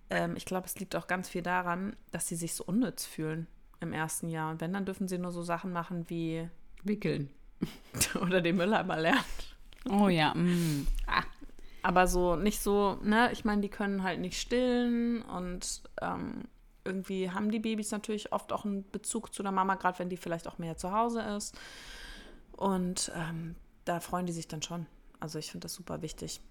Ähm, 0.09 0.35
ich 0.35 0.45
glaube, 0.45 0.65
es 0.65 0.79
liegt 0.79 0.95
auch 0.95 1.07
ganz 1.07 1.29
viel 1.29 1.41
daran, 1.41 1.95
dass 2.11 2.27
sie 2.27 2.35
sich 2.35 2.53
so 2.53 2.63
unnütz 2.63 3.05
fühlen 3.05 3.47
im 3.79 3.93
ersten 3.93 4.29
Jahr. 4.29 4.51
Und 4.51 4.61
wenn, 4.61 4.73
dann 4.73 4.85
dürfen 4.85 5.07
sie 5.07 5.17
nur 5.17 5.31
so 5.31 5.43
Sachen 5.43 5.71
machen 5.71 6.09
wie 6.09 6.49
wickeln. 6.83 7.29
oder 8.21 8.41
den 8.41 8.57
Mülleimer 8.57 8.97
lernen. 8.97 9.23
Oh 9.89 10.09
ja. 10.09 10.33
Mm. 10.33 10.87
Ah. 11.07 11.23
Aber 11.83 12.07
so 12.07 12.35
nicht 12.35 12.61
so, 12.61 12.97
ne, 13.03 13.29
ich 13.33 13.45
meine, 13.45 13.61
die 13.61 13.69
können 13.69 14.03
halt 14.03 14.19
nicht 14.19 14.39
stillen 14.39 15.21
und 15.21 15.81
ähm, 16.01 16.45
irgendwie 16.85 17.29
haben 17.29 17.51
die 17.51 17.59
Babys 17.59 17.91
natürlich 17.91 18.31
oft 18.31 18.51
auch 18.51 18.65
einen 18.65 18.89
Bezug 18.91 19.33
zu 19.33 19.43
der 19.43 19.51
Mama, 19.51 19.75
gerade 19.75 19.99
wenn 19.99 20.09
die 20.09 20.17
vielleicht 20.17 20.47
auch 20.47 20.57
mehr 20.57 20.77
zu 20.77 20.91
Hause 20.91 21.21
ist. 21.21 21.55
Und 22.53 23.11
ähm, 23.15 23.55
da 23.85 23.99
freuen 23.99 24.25
die 24.25 24.33
sich 24.33 24.47
dann 24.47 24.61
schon. 24.61 24.85
Also 25.19 25.39
ich 25.39 25.51
finde 25.51 25.65
das 25.65 25.73
super 25.73 26.01
wichtig. 26.01 26.41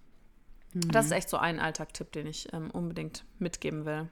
Mhm. 0.73 0.91
Das 0.91 1.05
ist 1.05 1.11
echt 1.11 1.29
so 1.29 1.37
ein 1.37 1.59
Alltagtipp, 1.59 2.11
den 2.11 2.27
ich 2.27 2.51
ähm, 2.53 2.71
unbedingt 2.71 3.25
mitgeben 3.39 3.85
will. 3.85 4.09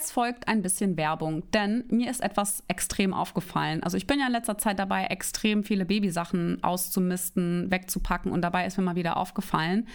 Es 0.00 0.12
folgt 0.12 0.46
ein 0.46 0.62
bisschen 0.62 0.96
Werbung, 0.96 1.42
denn 1.50 1.82
mir 1.88 2.08
ist 2.08 2.22
etwas 2.22 2.62
extrem 2.68 3.12
aufgefallen. 3.12 3.82
Also 3.82 3.96
ich 3.96 4.06
bin 4.06 4.20
ja 4.20 4.26
in 4.26 4.32
letzter 4.32 4.56
Zeit 4.56 4.78
dabei, 4.78 5.06
extrem 5.06 5.64
viele 5.64 5.84
Babysachen 5.84 6.62
auszumisten, 6.62 7.68
wegzupacken 7.68 8.30
und 8.30 8.42
dabei 8.42 8.64
ist 8.64 8.78
mir 8.78 8.84
mal 8.84 8.94
wieder 8.94 9.16
aufgefallen, 9.16 9.88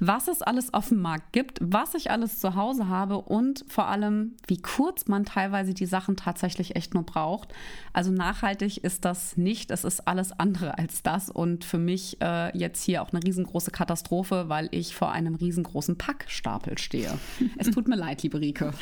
was 0.00 0.26
es 0.26 0.42
alles 0.42 0.74
auf 0.74 0.88
dem 0.88 1.00
Markt 1.00 1.32
gibt, 1.32 1.60
was 1.62 1.94
ich 1.94 2.10
alles 2.10 2.40
zu 2.40 2.56
Hause 2.56 2.88
habe 2.88 3.18
und 3.18 3.64
vor 3.68 3.86
allem, 3.86 4.34
wie 4.48 4.60
kurz 4.60 5.06
man 5.06 5.24
teilweise 5.24 5.72
die 5.72 5.86
Sachen 5.86 6.16
tatsächlich 6.16 6.74
echt 6.74 6.92
nur 6.92 7.04
braucht. 7.04 7.54
Also 7.92 8.10
nachhaltig 8.10 8.82
ist 8.82 9.04
das 9.04 9.36
nicht, 9.36 9.70
es 9.70 9.84
ist 9.84 10.08
alles 10.08 10.32
andere 10.32 10.78
als 10.78 11.04
das 11.04 11.30
und 11.30 11.64
für 11.64 11.78
mich 11.78 12.20
äh, 12.20 12.56
jetzt 12.58 12.82
hier 12.82 13.02
auch 13.02 13.12
eine 13.12 13.22
riesengroße 13.22 13.70
Katastrophe, 13.70 14.48
weil 14.48 14.68
ich 14.72 14.96
vor 14.96 15.12
einem 15.12 15.36
riesengroßen 15.36 15.96
Packstapel 15.96 16.76
stehe. 16.78 17.16
es 17.56 17.70
tut 17.70 17.86
mir 17.86 17.96
leid, 17.96 18.24
liebe 18.24 18.40
Rike. 18.40 18.72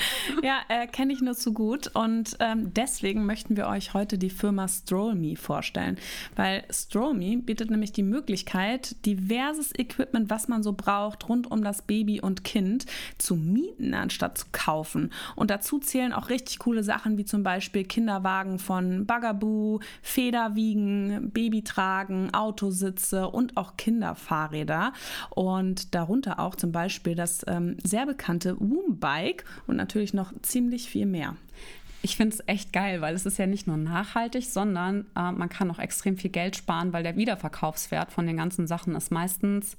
Ja, 0.43 0.62
äh, 0.69 0.87
kenne 0.87 1.13
ich 1.13 1.21
nur 1.21 1.35
zu 1.35 1.53
gut. 1.53 1.89
Und 1.95 2.37
ähm, 2.41 2.73
deswegen 2.75 3.27
möchten 3.27 3.57
wir 3.57 3.67
euch 3.69 3.95
heute 3.95 4.19
die 4.19 4.31
Firma 4.31 4.69
StrollMe 4.69 5.37
vorstellen. 5.37 5.99
Weil 6.37 6.65
StrollMe 6.71 7.39
bietet 7.39 7.71
nämlich 7.71 7.93
die 7.93 8.03
Möglichkeit, 8.03 9.05
diverses 9.07 9.73
Equipment, 9.77 10.31
was 10.31 10.49
man 10.49 10.63
so 10.63 10.73
braucht, 10.73 11.29
rund 11.29 11.51
um 11.51 11.63
das 11.63 11.83
Baby 11.83 12.21
und 12.21 12.45
Kind 12.45 12.87
zu 13.19 13.37
mieten, 13.37 13.95
anstatt 13.95 14.39
zu 14.39 14.47
kaufen. 14.53 15.11
Und 15.37 15.51
dazu 15.51 15.79
zählen 15.79 16.13
auch 16.13 16.29
richtig 16.29 16.59
coole 16.59 16.83
Sachen, 16.83 17.19
wie 17.19 17.25
zum 17.25 17.43
Beispiel 17.43 17.85
Kinderwagen 17.85 18.59
von 18.59 19.07
Bugaboo, 19.07 19.81
Federwiegen, 20.03 21.31
Babytragen, 21.33 22.35
Autositze 22.35 23.29
und 23.29 23.57
auch 23.57 23.77
Kinderfahrräder. 23.77 24.93
Und 25.31 25.95
darunter 25.95 26.39
auch 26.39 26.55
zum 26.55 26.73
Beispiel 26.73 27.15
das 27.15 27.45
ähm, 27.47 27.77
sehr 27.83 28.07
bekannte 28.07 28.57
Woombike 28.59 29.45
und 29.67 29.77
natürlich 29.77 30.15
noch 30.15 30.33
ziemlich 30.53 30.89
viel 30.89 31.07
mehr. 31.07 31.37
Ich 32.03 32.17
finde 32.17 32.35
es 32.35 32.43
echt 32.47 32.73
geil, 32.73 33.01
weil 33.01 33.15
es 33.15 33.27
ist 33.27 33.39
ja 33.39 33.47
nicht 33.47 33.67
nur 33.67 33.77
nachhaltig, 33.77 34.45
sondern 34.45 35.07
äh, 35.17 35.33
man 35.33 35.49
kann 35.49 35.71
auch 35.71 35.79
extrem 35.79 36.17
viel 36.17 36.31
Geld 36.31 36.57
sparen, 36.57 36.93
weil 36.93 37.03
der 37.03 37.17
Wiederverkaufswert 37.17 38.13
von 38.13 38.27
den 38.27 38.37
ganzen 38.37 38.67
Sachen 38.67 38.95
ist 38.95 39.11
meistens 39.11 39.77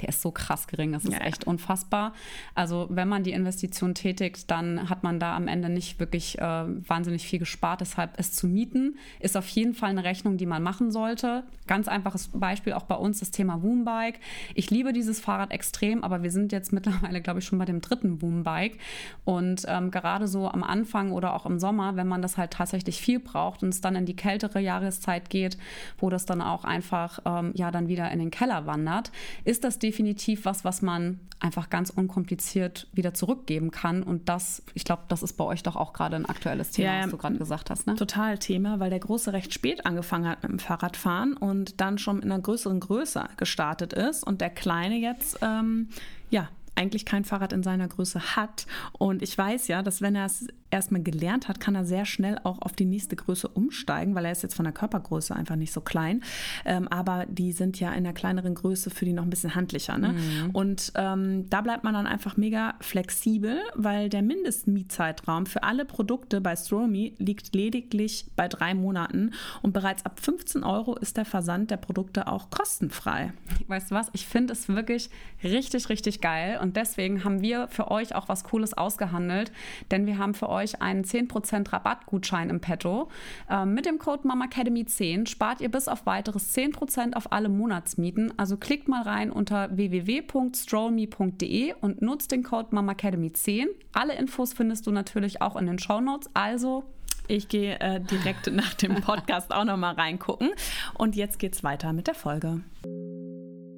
der 0.00 0.10
ist 0.10 0.22
so 0.22 0.30
krass 0.30 0.66
gering. 0.66 0.92
Das 0.92 1.04
ist 1.04 1.12
ja. 1.12 1.20
echt 1.20 1.46
unfassbar. 1.46 2.12
Also 2.54 2.86
wenn 2.90 3.08
man 3.08 3.24
die 3.24 3.32
Investition 3.32 3.94
tätigt, 3.94 4.50
dann 4.50 4.88
hat 4.88 5.02
man 5.02 5.18
da 5.18 5.36
am 5.36 5.48
Ende 5.48 5.68
nicht 5.68 5.98
wirklich 5.98 6.38
äh, 6.38 6.42
wahnsinnig 6.42 7.26
viel 7.26 7.38
gespart. 7.38 7.80
Deshalb 7.80 8.12
es 8.16 8.32
zu 8.32 8.46
mieten 8.46 8.96
ist 9.20 9.36
auf 9.36 9.48
jeden 9.48 9.74
Fall 9.74 9.90
eine 9.90 10.04
Rechnung, 10.04 10.36
die 10.36 10.46
man 10.46 10.62
machen 10.62 10.90
sollte. 10.90 11.44
Ganz 11.66 11.88
einfaches 11.88 12.28
Beispiel 12.28 12.72
auch 12.72 12.84
bei 12.84 12.94
uns 12.94 13.20
das 13.20 13.30
Thema 13.30 13.62
Woombike. 13.62 14.20
Ich 14.54 14.70
liebe 14.70 14.92
dieses 14.92 15.20
Fahrrad 15.20 15.52
extrem, 15.52 16.04
aber 16.04 16.22
wir 16.22 16.30
sind 16.30 16.52
jetzt 16.52 16.72
mittlerweile, 16.78 17.20
glaube 17.20 17.40
ich, 17.40 17.44
schon 17.44 17.58
bei 17.58 17.64
dem 17.64 17.80
dritten 17.80 18.22
Woombike. 18.22 18.78
Und 19.24 19.64
ähm, 19.66 19.90
gerade 19.90 20.28
so 20.28 20.48
am 20.48 20.62
Anfang 20.62 21.12
oder 21.12 21.34
auch 21.34 21.46
im 21.46 21.58
Sommer, 21.58 21.96
wenn 21.96 22.08
man 22.08 22.22
das 22.22 22.36
halt 22.36 22.52
tatsächlich 22.52 23.00
viel 23.00 23.18
braucht 23.18 23.62
und 23.62 23.70
es 23.70 23.80
dann 23.80 23.96
in 23.96 24.06
die 24.06 24.16
kältere 24.16 24.60
Jahreszeit 24.60 25.30
geht, 25.30 25.58
wo 25.98 26.10
das 26.10 26.24
dann 26.24 26.40
auch 26.40 26.64
einfach 26.64 27.20
ähm, 27.24 27.52
ja 27.54 27.70
dann 27.70 27.88
wieder 27.88 28.10
in 28.10 28.18
den 28.18 28.30
Keller 28.30 28.66
wandert, 28.66 29.10
ist 29.44 29.64
das 29.64 29.78
die 29.78 29.87
definitiv 29.88 30.44
was, 30.44 30.66
was 30.66 30.82
man 30.82 31.18
einfach 31.40 31.70
ganz 31.70 31.88
unkompliziert 31.88 32.88
wieder 32.92 33.14
zurückgeben 33.14 33.70
kann. 33.70 34.02
Und 34.02 34.28
das, 34.28 34.62
ich 34.74 34.84
glaube, 34.84 35.04
das 35.08 35.22
ist 35.22 35.32
bei 35.34 35.44
euch 35.44 35.62
doch 35.62 35.76
auch 35.76 35.94
gerade 35.94 36.16
ein 36.16 36.26
aktuelles 36.26 36.72
Thema, 36.72 36.96
ja, 36.96 37.04
was 37.04 37.10
du 37.10 37.16
gerade 37.16 37.38
gesagt 37.38 37.70
hast. 37.70 37.86
Ne? 37.86 37.94
Total 37.94 38.36
Thema, 38.36 38.80
weil 38.80 38.90
der 38.90 38.98
Große 38.98 39.32
recht 39.32 39.54
spät 39.54 39.86
angefangen 39.86 40.28
hat 40.28 40.42
mit 40.42 40.52
dem 40.52 40.58
Fahrradfahren 40.58 41.34
und 41.34 41.80
dann 41.80 41.96
schon 41.96 42.20
in 42.20 42.30
einer 42.30 42.42
größeren 42.42 42.80
Größe 42.80 43.24
gestartet 43.38 43.94
ist 43.94 44.26
und 44.26 44.42
der 44.42 44.50
Kleine 44.50 44.96
jetzt 44.96 45.38
ähm, 45.40 45.88
ja 46.28 46.50
eigentlich 46.74 47.06
kein 47.06 47.24
Fahrrad 47.24 47.52
in 47.52 47.62
seiner 47.62 47.88
Größe 47.88 48.36
hat. 48.36 48.66
Und 48.92 49.22
ich 49.22 49.36
weiß 49.36 49.68
ja, 49.68 49.82
dass 49.82 50.02
wenn 50.02 50.14
er 50.14 50.26
es 50.26 50.46
erstmal 50.70 51.02
gelernt 51.02 51.48
hat, 51.48 51.60
kann 51.60 51.74
er 51.74 51.84
sehr 51.84 52.04
schnell 52.04 52.38
auch 52.44 52.60
auf 52.60 52.72
die 52.72 52.84
nächste 52.84 53.16
Größe 53.16 53.48
umsteigen, 53.48 54.14
weil 54.14 54.24
er 54.24 54.32
ist 54.32 54.42
jetzt 54.42 54.54
von 54.54 54.64
der 54.64 54.72
Körpergröße 54.72 55.34
einfach 55.34 55.56
nicht 55.56 55.72
so 55.72 55.80
klein. 55.80 56.22
Ähm, 56.64 56.88
aber 56.88 57.26
die 57.26 57.52
sind 57.52 57.80
ja 57.80 57.92
in 57.92 58.04
der 58.04 58.12
kleineren 58.12 58.54
Größe 58.54 58.90
für 58.90 59.04
die 59.04 59.12
noch 59.12 59.22
ein 59.22 59.30
bisschen 59.30 59.54
handlicher. 59.54 59.98
Ne? 59.98 60.14
Mhm. 60.14 60.50
Und 60.50 60.92
ähm, 60.94 61.48
da 61.48 61.60
bleibt 61.60 61.84
man 61.84 61.94
dann 61.94 62.06
einfach 62.06 62.36
mega 62.36 62.74
flexibel, 62.80 63.58
weil 63.74 64.08
der 64.08 64.22
Mindestmietzeitraum 64.22 65.46
für 65.46 65.62
alle 65.62 65.84
Produkte 65.84 66.40
bei 66.40 66.54
Stromy 66.56 67.14
liegt 67.18 67.54
lediglich 67.54 68.26
bei 68.36 68.48
drei 68.48 68.74
Monaten 68.74 69.32
und 69.62 69.72
bereits 69.72 70.04
ab 70.04 70.20
15 70.20 70.64
Euro 70.64 70.96
ist 70.96 71.16
der 71.16 71.24
Versand 71.24 71.70
der 71.70 71.76
Produkte 71.76 72.26
auch 72.26 72.50
kostenfrei. 72.50 73.32
Weißt 73.66 73.90
du 73.90 73.94
was? 73.94 74.08
Ich 74.12 74.26
finde 74.26 74.52
es 74.52 74.68
wirklich 74.68 75.10
richtig, 75.42 75.88
richtig 75.88 76.20
geil 76.20 76.58
und 76.60 76.76
deswegen 76.76 77.24
haben 77.24 77.42
wir 77.42 77.68
für 77.68 77.90
euch 77.90 78.14
auch 78.14 78.28
was 78.28 78.44
Cooles 78.44 78.74
ausgehandelt, 78.74 79.52
denn 79.90 80.06
wir 80.06 80.18
haben 80.18 80.34
für 80.34 80.48
euch 80.48 80.57
euch 80.58 80.82
einen 80.82 81.04
10% 81.04 81.72
Rabattgutschein 81.72 82.50
im 82.50 82.60
Petto. 82.60 83.08
Ähm, 83.48 83.74
mit 83.74 83.86
dem 83.86 83.98
Code 83.98 84.28
MAMAcademy10 84.28 85.26
spart 85.26 85.60
ihr 85.60 85.70
bis 85.70 85.88
auf 85.88 86.06
weiteres 86.06 86.54
10% 86.54 87.14
auf 87.14 87.32
alle 87.32 87.48
Monatsmieten. 87.48 88.32
Also 88.36 88.56
klickt 88.56 88.88
mal 88.88 89.02
rein 89.02 89.30
unter 89.30 89.74
www.strollme.de 89.76 91.74
und 91.80 92.02
nutzt 92.02 92.32
den 92.32 92.42
Code 92.42 92.68
MAMAcademy10. 92.76 93.66
Alle 93.92 94.14
Infos 94.14 94.52
findest 94.52 94.86
du 94.86 94.90
natürlich 94.90 95.40
auch 95.40 95.56
in 95.56 95.66
den 95.66 95.78
Show 95.78 96.00
Notes. 96.00 96.28
Also 96.34 96.84
ich 97.28 97.48
gehe 97.48 97.78
äh, 97.80 98.00
direkt 98.00 98.46
nach 98.52 98.74
dem 98.74 98.96
Podcast 98.96 99.52
auch 99.52 99.64
noch 99.64 99.76
mal 99.76 99.94
reingucken. 99.94 100.50
Und 100.94 101.14
jetzt 101.16 101.38
geht's 101.38 101.62
weiter 101.62 101.92
mit 101.92 102.06
der 102.06 102.14
Folge. 102.14 102.60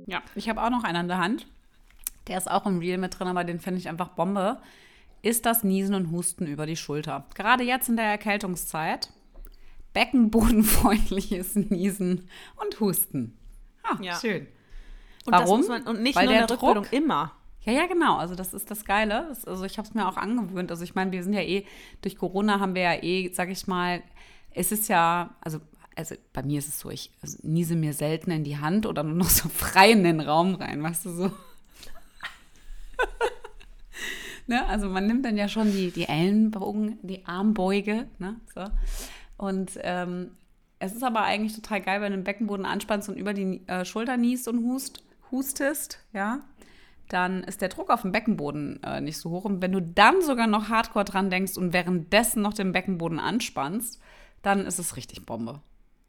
Ja, 0.07 0.23
ich 0.35 0.49
habe 0.49 0.63
auch 0.63 0.71
noch 0.71 0.85
einen 0.85 0.97
an 0.97 1.09
der 1.09 1.19
Hand. 1.19 1.47
Der 2.29 2.39
ist 2.39 2.51
auch 2.51 2.67
im 2.67 2.79
Reel 2.79 2.99
mit 2.99 3.19
drin, 3.19 3.29
aber 3.29 3.45
den 3.45 3.59
finde 3.59 3.81
ich 3.81 3.89
einfach 3.89 4.09
Bombe 4.11 4.59
ist 5.23 5.47
das 5.47 5.65
Niesen 5.65 5.95
und 5.95 6.11
Husten 6.11 6.47
über 6.47 6.67
die 6.67 6.77
Schulter. 6.77 7.27
Gerade 7.35 7.65
jetzt 7.65 7.89
in 7.89 7.97
der 7.97 8.07
Erkältungszeit. 8.07 9.11
Beckenbodenfreundliches 9.93 11.55
Niesen 11.71 12.29
und 12.57 12.81
Husten. 12.81 13.37
Ah, 13.83 13.97
ja. 14.01 14.19
schön. 14.19 14.47
Und 15.27 15.33
Warum? 15.33 15.67
Man, 15.67 15.83
und 15.83 16.03
nicht 16.03 16.17
Weil 16.17 16.27
nur 16.27 16.35
der 16.35 16.43
in 16.43 16.47
der 16.47 16.57
Rückbildung 16.57 16.85
Druck, 16.85 16.93
immer. 16.93 17.33
Ja, 17.63 17.73
ja, 17.73 17.87
genau. 17.87 18.17
Also 18.17 18.35
das 18.35 18.55
ist 18.55 18.71
das 18.71 18.85
Geile. 18.85 19.27
Das, 19.29 19.45
also 19.45 19.65
ich 19.65 19.77
habe 19.79 19.87
es 19.87 19.95
mir 19.95 20.09
auch 20.09 20.17
angewöhnt. 20.17 20.71
Also 20.71 20.85
ich 20.85 20.95
meine, 20.95 21.13
wir 21.13 21.23
sind 21.23 21.35
ja 21.35 21.43
eh, 21.43 21.67
durch 22.01 22.17
Corona 22.17 22.61
haben 22.61 22.75
wir 22.75 22.83
ja 22.83 23.03
eh, 23.03 23.31
sag 23.33 23.51
ich 23.51 23.67
mal, 23.67 24.03
es 24.53 24.73
ist 24.73 24.89
ja, 24.89 25.35
also, 25.41 25.61
also 25.95 26.15
bei 26.33 26.43
mir 26.43 26.59
ist 26.59 26.69
es 26.69 26.81
so, 26.81 26.91
ich 26.91 27.11
also 27.21 27.39
niese 27.43 27.77
mir 27.77 27.93
selten 27.93 28.31
in 28.31 28.45
die 28.45 28.59
Hand 28.59 28.87
oder 28.87 29.03
nur 29.03 29.17
noch 29.17 29.29
so 29.29 29.49
frei 29.49 29.91
in 29.91 30.05
den 30.05 30.21
Raum 30.21 30.55
rein, 30.55 30.83
weißt 30.83 31.05
du 31.07 31.11
so. 31.11 31.31
Ne? 34.51 34.67
Also 34.67 34.89
man 34.89 35.07
nimmt 35.07 35.25
dann 35.25 35.37
ja 35.37 35.47
schon 35.47 35.71
die, 35.71 35.93
die 35.93 36.09
Ellenbogen, 36.09 36.99
die 37.03 37.25
Armbeuge. 37.25 38.09
Ne? 38.19 38.35
So. 38.53 38.65
Und 39.37 39.79
ähm, 39.85 40.33
es 40.81 40.93
ist 40.93 41.05
aber 41.05 41.23
eigentlich 41.23 41.55
total 41.55 41.81
geil, 41.81 42.01
wenn 42.01 42.11
du 42.11 42.19
den 42.19 42.25
Beckenboden 42.25 42.67
anspannst 42.67 43.09
und 43.09 43.17
über 43.17 43.33
die 43.33 43.63
äh, 43.69 43.85
Schulter 43.85 44.17
niest 44.17 44.49
und 44.49 44.65
hust, 44.65 45.05
hustest, 45.31 46.01
ja, 46.13 46.41
dann 47.09 47.45
ist 47.45 47.61
der 47.61 47.69
Druck 47.69 47.91
auf 47.91 48.03
dem 48.03 48.11
Beckenboden 48.11 48.83
äh, 48.83 49.01
nicht 49.01 49.19
so 49.19 49.31
hoch. 49.31 49.45
Und 49.45 49.63
wenn 49.63 49.71
du 49.71 49.81
dann 49.81 50.21
sogar 50.21 50.49
noch 50.49 50.69
hardcore 50.69 51.05
dran 51.05 51.31
denkst 51.31 51.57
und 51.57 51.73
währenddessen 51.73 52.43
noch 52.43 52.53
den 52.53 52.73
Beckenboden 52.73 53.21
anspannst, 53.21 54.01
dann 54.43 54.67
ist 54.67 54.81
es 54.81 54.97
richtig 54.97 55.27
Bombe. 55.27 55.61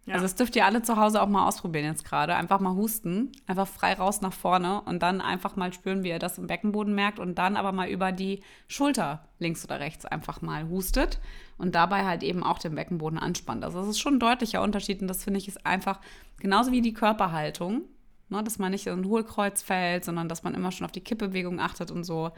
Ja. 0.06 0.16
Also 0.16 0.26
das 0.26 0.36
dürft 0.36 0.56
ihr 0.56 0.66
alle 0.66 0.82
zu 0.82 0.98
Hause 0.98 1.22
auch 1.22 1.28
mal 1.28 1.48
ausprobieren 1.48 1.86
jetzt 1.86 2.06
gerade. 2.06 2.36
Einfach 2.36 2.60
mal 2.60 2.76
husten, 2.76 3.32
einfach 3.46 3.68
frei 3.68 3.94
raus 3.94 4.22
nach 4.22 4.34
vorne 4.34 4.82
und 4.82 5.04
dann 5.04 5.22
einfach 5.22 5.56
mal 5.56 5.72
spüren, 5.74 6.04
wie 6.04 6.10
ihr 6.10 6.18
das 6.18 6.40
im 6.40 6.48
Beckenboden 6.48 6.96
merkt 6.96 7.20
und 7.20 7.36
dann 7.36 7.56
aber 7.56 7.72
mal 7.72 7.88
über 7.88 8.12
die 8.12 8.42
Schulter 8.68 9.28
links 9.38 9.64
oder 9.64 9.80
rechts 9.80 10.06
einfach 10.06 10.42
mal 10.42 10.68
hustet 10.70 11.20
und 11.60 11.76
dabei 11.76 12.06
halt 12.06 12.24
eben 12.24 12.44
auch 12.44 12.58
den 12.58 12.74
Beckenboden 12.74 13.20
anspannt. 13.20 13.64
Also 13.64 13.80
das 13.80 13.90
ist 13.90 14.00
schon 14.00 14.16
ein 14.16 14.20
deutlicher 14.20 14.64
Unterschied 14.64 15.02
und 15.02 15.08
das 15.08 15.24
finde 15.24 15.38
ich 15.40 15.48
ist 15.48 15.68
einfach 15.68 16.00
genauso 16.40 16.72
wie 16.72 16.82
die 16.82 16.94
Körperhaltung, 16.94 17.84
ne, 18.30 18.44
dass 18.44 18.58
man 18.58 18.72
nicht 18.72 18.88
in 18.88 19.02
ein 19.02 19.06
Hohlkreuz 19.06 19.62
fällt, 19.62 20.04
sondern 20.04 20.28
dass 20.28 20.42
man 20.42 20.56
immer 20.56 20.72
schon 20.72 20.86
auf 20.86 20.92
die 20.92 21.02
Kippbewegung 21.02 21.60
achtet 21.60 21.92
und 21.92 22.04
so. 22.04 22.32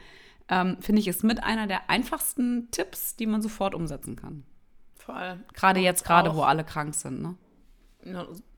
Ähm, 0.50 0.76
finde 0.82 1.00
ich 1.00 1.08
ist 1.08 1.24
mit 1.24 1.42
einer 1.42 1.68
der 1.68 1.90
einfachsten 1.90 2.70
Tipps, 2.72 3.16
die 3.16 3.26
man 3.26 3.42
sofort 3.42 3.74
umsetzen 3.74 4.18
kann. 4.18 4.44
Voll. 4.96 5.40
Gerade 5.54 5.80
jetzt, 5.80 6.04
gerade 6.04 6.36
wo 6.36 6.42
alle 6.42 6.66
krank 6.66 6.94
sind, 6.96 7.22
ne? 7.22 7.36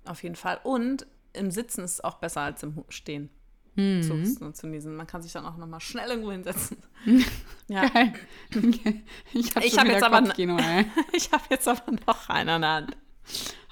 Auf 0.05 0.23
jeden 0.23 0.35
Fall. 0.35 0.59
Und 0.63 1.05
im 1.33 1.51
Sitzen 1.51 1.83
ist 1.83 1.93
es 1.93 2.03
auch 2.03 2.15
besser 2.15 2.41
als 2.41 2.63
im 2.63 2.83
Stehen. 2.89 3.29
Mhm. 3.75 4.03
Zu 4.03 4.51
zu 4.53 4.67
niesen. 4.67 4.95
Man 4.95 5.05
kann 5.05 5.21
sich 5.21 5.33
dann 5.33 5.45
auch 5.45 5.57
nochmal 5.57 5.81
schnell 5.81 6.09
irgendwo 6.09 6.31
hinsetzen. 6.31 6.77
ja. 7.67 7.87
Geil. 7.89 8.13
Ich 9.33 9.55
habe 9.55 9.65
hab 9.65 9.85
jetzt, 9.87 10.03
aber, 10.03 10.17
hab 11.31 11.51
jetzt 11.51 11.67
aber 11.67 11.91
noch 12.07 12.29
einen 12.29 12.49
an 12.49 12.61
der 12.61 12.71
Hand. 12.71 12.97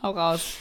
Hau 0.02 0.12
raus. 0.12 0.58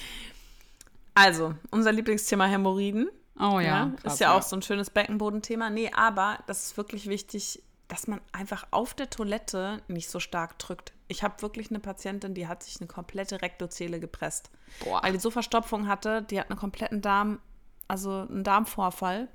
Also, 1.14 1.54
unser 1.70 1.92
Lieblingsthema 1.92 2.46
Hämorrhoiden. 2.46 3.10
Oh 3.38 3.58
ja. 3.58 3.60
ja 3.60 3.92
ist 4.04 4.20
ja, 4.20 4.30
ja 4.30 4.38
auch 4.38 4.42
so 4.42 4.54
ein 4.56 4.62
schönes 4.62 4.90
Beckenbodenthema. 4.90 5.70
Nee, 5.70 5.90
aber 5.94 6.38
das 6.46 6.66
ist 6.66 6.76
wirklich 6.76 7.08
wichtig, 7.08 7.62
dass 7.92 8.06
man 8.06 8.22
einfach 8.32 8.66
auf 8.70 8.94
der 8.94 9.10
Toilette 9.10 9.82
nicht 9.86 10.08
so 10.08 10.18
stark 10.18 10.58
drückt. 10.58 10.94
Ich 11.08 11.22
habe 11.22 11.42
wirklich 11.42 11.68
eine 11.68 11.78
Patientin, 11.78 12.32
die 12.32 12.48
hat 12.48 12.62
sich 12.62 12.80
eine 12.80 12.86
komplette 12.86 13.42
Rektozele 13.42 14.00
gepresst. 14.00 14.50
Boah. 14.82 15.02
Weil 15.02 15.12
die 15.12 15.18
so 15.18 15.30
Verstopfung 15.30 15.86
hatte, 15.88 16.22
die 16.22 16.40
hat 16.40 16.48
einen 16.48 16.58
kompletten 16.58 17.02
Darm, 17.02 17.38
also 17.88 18.26
einen 18.30 18.44
Darmvorfall. 18.44 19.28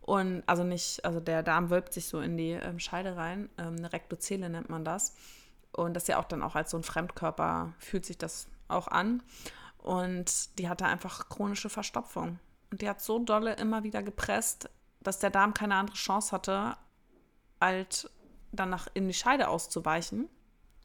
Und 0.00 0.44
also 0.46 0.62
nicht, 0.62 1.04
also 1.04 1.18
der 1.18 1.42
Darm 1.42 1.68
wölbt 1.68 1.92
sich 1.92 2.06
so 2.06 2.20
in 2.20 2.36
die 2.36 2.52
ähm, 2.52 2.78
Scheide 2.78 3.16
rein. 3.16 3.50
Ähm, 3.58 3.74
eine 3.78 3.92
Rektozele 3.92 4.48
nennt 4.48 4.70
man 4.70 4.84
das. 4.84 5.16
Und 5.72 5.94
das 5.94 6.04
ist 6.04 6.08
ja 6.08 6.20
auch 6.20 6.24
dann 6.26 6.44
auch 6.44 6.54
als 6.54 6.70
so 6.70 6.76
ein 6.76 6.84
Fremdkörper 6.84 7.74
fühlt 7.80 8.06
sich 8.06 8.16
das 8.16 8.46
auch 8.68 8.86
an. 8.86 9.24
Und 9.78 10.56
die 10.60 10.68
hatte 10.68 10.86
einfach 10.86 11.28
chronische 11.28 11.68
Verstopfung. 11.68 12.38
Und 12.70 12.80
die 12.80 12.88
hat 12.88 13.00
so 13.00 13.18
dolle 13.18 13.54
immer 13.54 13.82
wieder 13.82 14.04
gepresst, 14.04 14.70
dass 15.00 15.18
der 15.18 15.30
Darm 15.30 15.52
keine 15.52 15.74
andere 15.74 15.96
Chance 15.96 16.30
hatte, 16.30 16.76
halt 17.60 18.10
danach 18.52 18.88
in 18.94 19.08
die 19.08 19.14
Scheide 19.14 19.48
auszuweichen. 19.48 20.28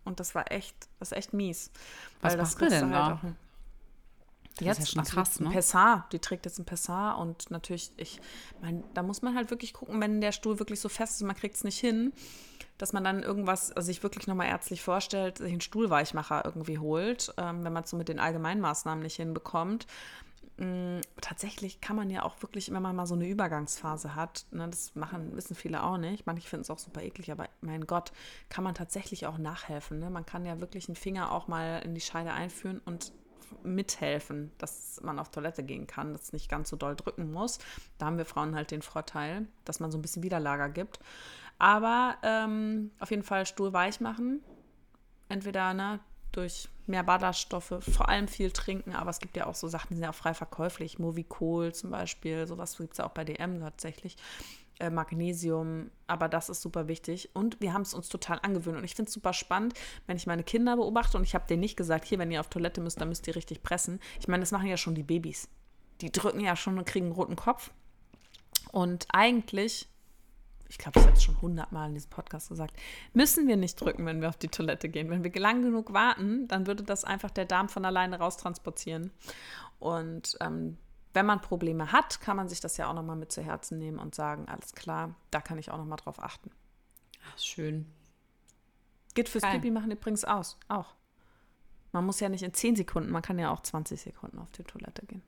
Und 0.04 0.20
das 0.20 0.34
war 0.34 0.52
echt, 0.52 0.76
das 1.00 1.12
ist 1.12 1.18
echt 1.18 1.34
mies. 1.34 1.72
Was 2.22 2.32
weil 2.34 2.38
das 2.40 2.60
macht 2.60 2.72
denn 2.72 2.84
halt 2.94 2.94
da? 2.94 3.14
auch- 3.16 4.66
Das 4.66 4.80
ist 4.80 4.88
ja 4.88 4.92
schon 4.94 5.00
also 5.02 5.14
krass, 5.16 5.40
ne? 5.40 5.50
Pessar, 5.50 6.08
die 6.12 6.20
trägt 6.20 6.46
jetzt 6.46 6.60
ein 6.60 6.66
Pessar 6.66 7.18
und 7.20 7.50
natürlich, 7.52 7.92
ich 7.98 8.20
meine, 8.62 8.84
da 8.94 9.04
muss 9.04 9.22
man 9.22 9.36
halt 9.36 9.50
wirklich 9.50 9.74
gucken, 9.74 10.02
wenn 10.02 10.20
der 10.22 10.32
Stuhl 10.32 10.60
wirklich 10.60 10.80
so 10.82 10.90
fest 10.90 11.16
ist, 11.16 11.24
man 11.24 11.36
kriegt 11.36 11.56
es 11.56 11.64
nicht 11.64 11.80
hin, 11.80 12.12
dass 12.78 12.94
man 12.94 13.04
dann 13.04 13.22
irgendwas, 13.24 13.72
also 13.72 13.86
sich 13.86 14.02
wirklich 14.04 14.28
nochmal 14.28 14.48
ärztlich 14.48 14.82
vorstellt, 14.82 15.38
sich 15.38 15.52
einen 15.52 15.62
Stuhlweichmacher 15.62 16.44
irgendwie 16.46 16.80
holt, 16.80 17.34
ähm, 17.38 17.64
wenn 17.64 17.72
man 17.74 17.84
es 17.84 17.92
so 17.92 17.98
mit 17.98 18.10
den 18.10 18.20
Allgemeinmaßnahmen 18.20 19.04
nicht 19.04 19.16
hinbekommt. 19.18 19.86
Mm, 20.58 21.00
Tatsächlich 21.22 21.82
kann 21.82 21.96
man 21.96 22.10
ja 22.10 22.24
auch 22.24 22.42
wirklich, 22.42 22.72
wenn 22.72 22.82
man 22.82 22.96
mal 22.96 23.06
so 23.06 23.16
eine 23.16 23.28
Übergangsphase 23.28 24.16
hat, 24.16 24.46
ne, 24.52 24.68
das 24.68 24.96
machen, 24.96 25.36
wissen 25.36 25.56
viele 25.56 25.84
auch 25.84 25.98
nicht, 25.98 26.26
manche 26.26 26.48
finden 26.48 26.64
es 26.64 26.70
auch 26.70 26.78
super 26.78 27.02
eklig, 27.02 27.32
aber 27.32 27.48
mein 27.62 27.88
Gott, 27.88 28.12
kann 28.50 28.64
man 28.64 28.76
tatsächlich 28.76 29.26
auch 29.28 29.38
nachhelfen. 29.38 30.00
Ne? 30.00 30.10
Man 30.10 30.26
kann 30.26 30.46
ja 30.46 30.60
wirklich 30.60 30.88
einen 30.88 30.96
Finger 30.96 31.32
auch 31.32 31.48
mal 31.48 31.82
in 31.84 31.96
die 31.96 32.02
Scheide 32.02 32.34
einführen 32.34 32.82
und 32.86 33.14
mithelfen, 33.64 34.52
dass 34.58 35.00
man 35.04 35.20
auf 35.20 35.30
Toilette 35.30 35.64
gehen 35.64 35.88
kann, 35.88 36.14
dass 36.14 36.24
es 36.24 36.34
nicht 36.34 36.50
ganz 36.50 36.70
so 36.70 36.76
doll 36.76 36.96
drücken 36.96 37.32
muss. 37.32 37.60
Da 37.98 38.06
haben 38.06 38.18
wir 38.18 38.26
Frauen 38.26 38.56
halt 38.56 38.72
den 38.72 38.82
Vorteil, 38.82 39.48
dass 39.66 39.80
man 39.80 39.92
so 39.92 39.98
ein 39.98 40.02
bisschen 40.02 40.24
Widerlager 40.24 40.70
gibt. 40.70 41.00
Aber 41.60 42.16
ähm, 42.24 42.92
auf 43.00 43.12
jeden 43.12 43.24
Fall 43.24 43.46
Stuhl 43.46 43.74
weich 43.74 44.00
machen. 44.00 44.44
Entweder 45.30 45.74
ne, 45.74 46.00
durch 46.32 46.70
mehr 46.92 47.04
Ballaststoffe, 47.04 47.74
vor 47.80 48.10
allem 48.10 48.28
viel 48.28 48.52
trinken, 48.52 48.94
aber 48.94 49.10
es 49.10 49.20
gibt 49.20 49.36
ja 49.36 49.48
auch 49.48 49.56
so 49.56 49.68
Sachen, 49.68 49.90
die 49.90 49.96
sind 49.96 50.04
ja 50.04 50.12
auch 50.12 50.16
frei 50.16 50.34
verkäuflich. 50.34 51.00
Movicol 51.00 51.74
zum 51.74 51.92
Beispiel, 51.92 52.48
sowas 52.48 52.78
gibt 52.78 52.94
es 52.94 52.98
ja 53.00 53.06
auch 53.06 53.12
bei 53.12 53.24
DM 53.24 53.60
tatsächlich. 53.60 54.18
Äh, 54.80 54.90
Magnesium, 54.90 55.92
aber 56.08 56.28
das 56.28 56.50
ist 56.50 56.62
super 56.62 56.88
wichtig. 56.88 57.30
Und 57.34 57.62
wir 57.62 57.74
haben 57.74 57.84
es 57.84 57.94
uns 57.94 58.10
total 58.10 58.40
angewöhnt. 58.42 58.78
Und 58.78 58.84
ich 58.84 58.96
finde 58.96 59.10
es 59.10 59.14
super 59.14 59.32
spannend, 59.32 59.76
wenn 60.08 60.18
ich 60.18 60.26
meine 60.26 60.44
Kinder 60.44 60.76
beobachte 60.76 61.18
und 61.18 61.24
ich 61.24 61.36
habe 61.36 61.46
denen 61.48 61.60
nicht 61.60 61.78
gesagt, 61.78 62.06
hier, 62.06 62.18
wenn 62.18 62.32
ihr 62.32 62.40
auf 62.40 62.50
Toilette 62.50 62.82
müsst, 62.82 63.00
dann 63.00 63.10
müsst 63.10 63.28
ihr 63.28 63.36
richtig 63.36 63.62
pressen. 63.62 64.00
Ich 64.20 64.28
meine, 64.28 64.42
das 64.42 64.52
machen 64.52 64.68
ja 64.68 64.78
schon 64.78 64.96
die 64.96 65.04
Babys. 65.04 65.50
Die 66.02 66.12
drücken 66.12 66.40
ja 66.40 66.56
schon 66.56 66.80
und 66.80 66.86
kriegen 66.86 67.08
einen 67.08 67.16
roten 67.16 67.36
Kopf. 67.36 67.70
Und 68.72 69.08
eigentlich, 69.14 69.88
ich 70.72 70.78
glaube, 70.78 71.00
ich 71.00 71.06
habe 71.06 71.18
es 71.18 71.24
schon 71.24 71.40
hundertmal 71.42 71.90
in 71.90 71.96
diesem 71.96 72.10
Podcast 72.10 72.48
gesagt, 72.48 72.74
müssen 73.14 73.46
wir 73.46 73.58
nicht 73.58 73.76
drücken, 73.76 74.06
wenn 74.06 74.22
wir 74.22 74.30
auf 74.30 74.38
die 74.38 74.48
Toilette 74.48 74.88
gehen. 74.88 75.10
Wenn 75.10 75.22
wir 75.22 75.32
lang 75.36 75.62
genug 75.62 75.92
warten, 75.92 76.48
dann 76.48 76.66
würde 76.66 76.84
das 76.84 77.04
einfach 77.04 77.30
der 77.30 77.44
Darm 77.44 77.68
von 77.68 77.84
alleine 77.84 78.20
raustransportieren. 78.20 79.12
Und 79.80 80.38
ähm, 80.40 80.78
wenn 81.14 81.26
man 81.26 81.42
Probleme 81.42 81.92
hat, 81.92 82.22
kann 82.22 82.38
man 82.38 82.48
sich 82.48 82.62
das 82.62 82.78
ja 82.78 82.90
auch 82.90 82.94
nochmal 82.94 83.18
mit 83.18 83.34
zu 83.34 83.42
Herzen 83.42 83.80
nehmen 83.80 84.00
und 84.00 84.16
sagen, 84.16 84.48
alles 84.48 84.72
klar, 84.72 85.14
da 85.30 85.42
kann 85.42 85.58
ich 85.58 85.72
auch 85.72 85.78
nochmal 85.78 85.98
drauf 85.98 86.24
achten. 86.24 86.50
Ach, 87.30 87.38
schön. 87.38 87.86
Geht 89.14 89.28
fürs 89.28 89.44
Geil. 89.44 89.60
Pipi 89.60 89.72
machen 89.72 89.92
übrigens 89.92 90.24
aus, 90.24 90.58
auch. 90.70 90.96
Man 91.92 92.06
muss 92.06 92.22
ja 92.22 92.30
nicht 92.30 92.44
in 92.44 92.54
10 92.54 92.78
Sekunden, 92.78 93.12
man 93.12 93.22
kann 93.22 93.38
ja 93.38 93.52
auch 93.52 93.60
20 93.60 94.00
Sekunden 94.00 94.40
auf 94.40 94.50
die 94.52 94.64
Toilette 94.64 95.06
gehen. 95.06 95.22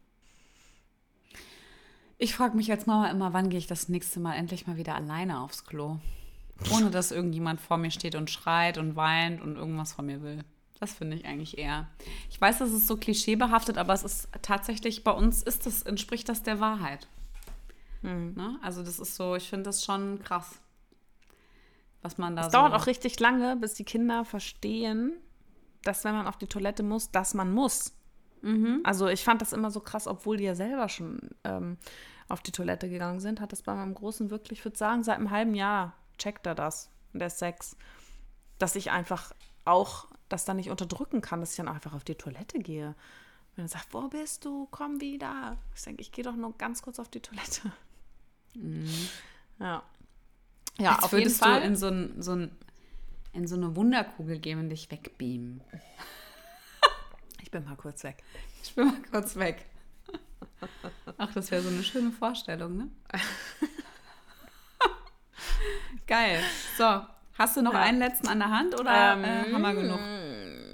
Ich 2.17 2.35
frage 2.35 2.55
mich 2.55 2.71
als 2.71 2.85
Mama 2.85 3.09
immer, 3.09 3.33
wann 3.33 3.49
gehe 3.49 3.59
ich 3.59 3.67
das 3.67 3.89
nächste 3.89 4.19
Mal 4.19 4.35
endlich 4.35 4.67
mal 4.67 4.77
wieder 4.77 4.95
alleine 4.95 5.39
aufs 5.41 5.65
Klo? 5.65 5.97
Ohne 6.73 6.91
dass 6.91 7.11
irgendjemand 7.11 7.59
vor 7.59 7.77
mir 7.77 7.91
steht 7.91 8.15
und 8.15 8.29
schreit 8.29 8.77
und 8.77 8.95
weint 8.95 9.41
und 9.41 9.55
irgendwas 9.55 9.93
von 9.93 10.05
mir 10.05 10.21
will. 10.21 10.43
Das 10.79 10.93
finde 10.93 11.15
ich 11.17 11.25
eigentlich 11.25 11.57
eher. 11.57 11.87
Ich 12.29 12.39
weiß, 12.39 12.59
das 12.59 12.71
ist 12.71 12.87
so 12.87 12.97
klischeebehaftet, 12.97 13.77
aber 13.77 13.93
es 13.93 14.03
ist 14.03 14.29
tatsächlich, 14.41 15.03
bei 15.03 15.11
uns 15.11 15.41
ist 15.41 15.65
das, 15.65 15.81
entspricht 15.83 16.29
das 16.29 16.43
der 16.43 16.59
Wahrheit. 16.59 17.07
Ne? 18.01 18.59
Also 18.61 18.83
das 18.83 18.99
ist 18.99 19.15
so, 19.15 19.35
ich 19.35 19.49
finde 19.49 19.63
das 19.63 19.83
schon 19.83 20.19
krass. 20.23 20.59
Was 22.01 22.17
man 22.17 22.35
da 22.35 22.41
Es 22.41 22.47
so. 22.47 22.57
dauert 22.57 22.73
auch 22.73 22.85
richtig 22.85 23.19
lange, 23.19 23.55
bis 23.55 23.75
die 23.75 23.85
Kinder 23.85 24.25
verstehen, 24.25 25.13
dass 25.83 26.03
wenn 26.03 26.13
man 26.13 26.27
auf 26.27 26.37
die 26.37 26.47
Toilette 26.47 26.83
muss, 26.83 27.11
dass 27.11 27.33
man 27.33 27.53
muss. 27.53 27.93
Also 28.83 29.07
ich 29.07 29.23
fand 29.23 29.41
das 29.41 29.53
immer 29.53 29.71
so 29.71 29.79
krass, 29.79 30.07
obwohl 30.07 30.37
die 30.37 30.43
ja 30.43 30.55
selber 30.55 30.89
schon 30.89 31.19
ähm, 31.43 31.77
auf 32.29 32.41
die 32.41 32.51
Toilette 32.51 32.89
gegangen 32.89 33.19
sind, 33.19 33.39
hat 33.39 33.51
das 33.51 33.61
bei 33.61 33.73
meinem 33.73 33.93
Großen 33.93 34.29
wirklich, 34.29 34.59
ich 34.59 34.65
würde 34.65 34.77
sagen, 34.77 35.03
seit 35.03 35.17
einem 35.17 35.31
halben 35.31 35.55
Jahr 35.55 35.93
checkt 36.17 36.45
er 36.45 36.55
das. 36.55 36.89
Und 37.13 37.19
der 37.19 37.29
sechs. 37.29 37.77
Dass 38.59 38.75
ich 38.75 38.91
einfach 38.91 39.33
auch 39.65 40.07
das 40.29 40.45
dann 40.45 40.57
nicht 40.57 40.69
unterdrücken 40.69 41.21
kann, 41.21 41.39
dass 41.39 41.51
ich 41.51 41.57
dann 41.57 41.67
einfach 41.67 41.93
auf 41.93 42.03
die 42.03 42.15
Toilette 42.15 42.59
gehe. 42.59 42.95
Wenn 43.55 43.65
er 43.65 43.69
sagt, 43.69 43.93
wo 43.93 44.07
bist 44.07 44.45
du? 44.45 44.67
Komm 44.71 44.99
wieder. 44.99 45.57
Ich 45.75 45.83
denke, 45.83 46.01
ich 46.01 46.11
gehe 46.11 46.23
doch 46.23 46.35
nur 46.35 46.57
ganz 46.57 46.81
kurz 46.81 46.99
auf 46.99 47.09
die 47.09 47.19
Toilette. 47.19 47.71
Ja. 49.59 49.83
Ja, 50.79 50.95
Als 50.95 51.03
auf 51.03 51.11
jeden 51.11 51.25
würdest 51.25 51.39
Fall. 51.39 51.61
du 51.61 51.67
in 51.67 51.75
so, 51.75 51.87
ein, 51.87 52.21
so, 52.21 52.31
ein, 52.31 52.51
in 53.33 53.47
so 53.47 53.55
eine 53.55 53.75
Wunderkugel 53.75 54.39
gehen 54.39 54.59
und 54.59 54.69
dich 54.69 54.89
wegbeamen. 54.89 55.61
Ich 57.53 57.59
bin 57.59 57.65
mal 57.69 57.75
kurz 57.75 58.03
weg. 58.03 58.23
Ich 58.63 58.73
bin 58.73 58.87
mal 58.87 59.01
kurz 59.11 59.35
weg. 59.35 59.65
Ach, 61.17 61.31
das 61.33 61.51
wäre 61.51 61.61
so 61.61 61.69
eine 61.69 61.83
schöne 61.83 62.11
Vorstellung, 62.11 62.77
ne? 62.77 62.89
Geil. 66.07 66.41
So, 66.77 67.01
hast 67.37 67.57
du 67.57 67.61
noch 67.61 67.73
Ja. 67.73 67.81
einen 67.81 67.99
letzten 67.99 68.27
an 68.27 68.39
der 68.39 68.49
Hand 68.49 68.79
oder 68.79 69.13
Ähm, 69.13 69.23
äh, 69.23 69.53
haben 69.53 69.61
wir 69.61 69.73
genug? 69.75 69.99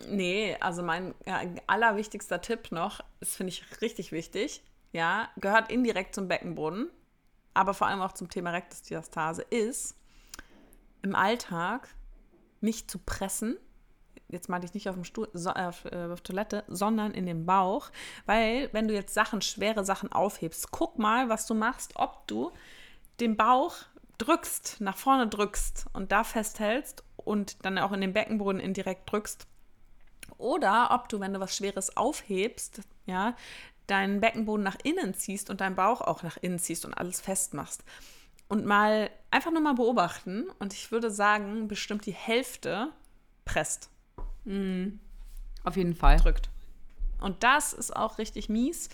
Nee, 0.10 0.56
also 0.60 0.82
mein 0.82 1.14
ja, 1.26 1.42
allerwichtigster 1.68 2.42
Tipp 2.42 2.72
noch, 2.72 3.02
das 3.20 3.36
finde 3.36 3.50
ich 3.52 3.82
richtig 3.82 4.12
wichtig, 4.12 4.64
ja, 4.92 5.30
gehört 5.38 5.72
indirekt 5.72 6.16
zum 6.16 6.28
Beckenboden, 6.28 6.90
aber 7.54 7.74
vor 7.76 7.88
allem 7.88 8.02
auch 8.02 8.14
zum 8.14 8.30
Thema 8.30 8.50
Rektusdiastase, 8.52 9.44
ist 9.44 9.96
im 11.04 11.14
Alltag 11.16 11.90
nicht 12.62 12.90
zu 12.90 12.98
pressen. 13.00 13.58
Jetzt 14.30 14.48
meinte 14.48 14.66
ich 14.66 14.74
nicht 14.74 14.88
auf 14.90 14.96
dem 14.96 15.04
Stuhl, 15.04 15.28
so, 15.34 15.50
äh, 15.50 15.66
auf, 15.66 15.86
äh, 15.86 16.08
auf 16.12 16.22
Toilette, 16.22 16.64
sondern 16.68 17.14
in 17.14 17.26
den 17.26 17.46
Bauch, 17.46 17.90
weil 18.26 18.70
wenn 18.74 18.88
du 18.88 18.94
jetzt 18.94 19.14
Sachen, 19.14 19.42
schwere 19.42 19.84
Sachen 19.84 20.12
aufhebst, 20.12 20.72
guck 20.72 21.00
mal, 21.00 21.30
was 21.30 21.48
du 21.48 21.56
machst, 21.56 21.94
ob 21.96 22.28
du 22.28 22.52
den 23.20 23.36
Bauch 23.36 23.76
drückst, 24.20 24.82
nach 24.82 24.98
vorne 24.98 25.28
drückst 25.28 25.88
und 25.94 26.12
da 26.12 26.24
festhältst 26.24 27.04
und 27.16 27.66
dann 27.66 27.78
auch 27.80 27.92
in 27.92 28.02
den 28.02 28.14
Beckenboden 28.14 28.62
indirekt 28.62 29.12
drückst. 29.12 29.48
Oder 30.38 30.90
ob 30.92 31.10
du, 31.10 31.20
wenn 31.20 31.34
du 31.34 31.40
was 31.40 31.56
Schweres 31.56 31.98
aufhebst, 31.98 32.82
ja, 33.06 33.36
deinen 33.88 34.22
Beckenboden 34.22 34.64
nach 34.64 34.78
innen 34.84 35.14
ziehst 35.16 35.50
und 35.50 35.62
deinen 35.62 35.76
Bauch 35.76 36.02
auch 36.02 36.22
nach 36.22 36.38
innen 36.38 36.60
ziehst 36.60 36.86
und 36.86 36.94
alles 36.94 37.20
festmachst. 37.20 37.84
Und 38.48 38.66
mal 38.66 39.10
einfach 39.32 39.52
nur 39.52 39.62
mal 39.62 39.76
beobachten. 39.76 40.46
Und 40.60 40.74
ich 40.74 40.92
würde 40.92 41.12
sagen, 41.12 41.68
bestimmt 41.68 42.06
die 42.06 42.14
Hälfte 42.14 42.90
presst, 43.46 43.90
Auf 45.64 45.78
jeden 45.78 45.96
Fall. 45.96 46.18
drückt. 46.18 46.50
Und 47.22 47.44
das 47.44 47.74
ist 47.74 47.96
auch 47.96 48.18
richtig 48.18 48.50
mies. 48.50 48.90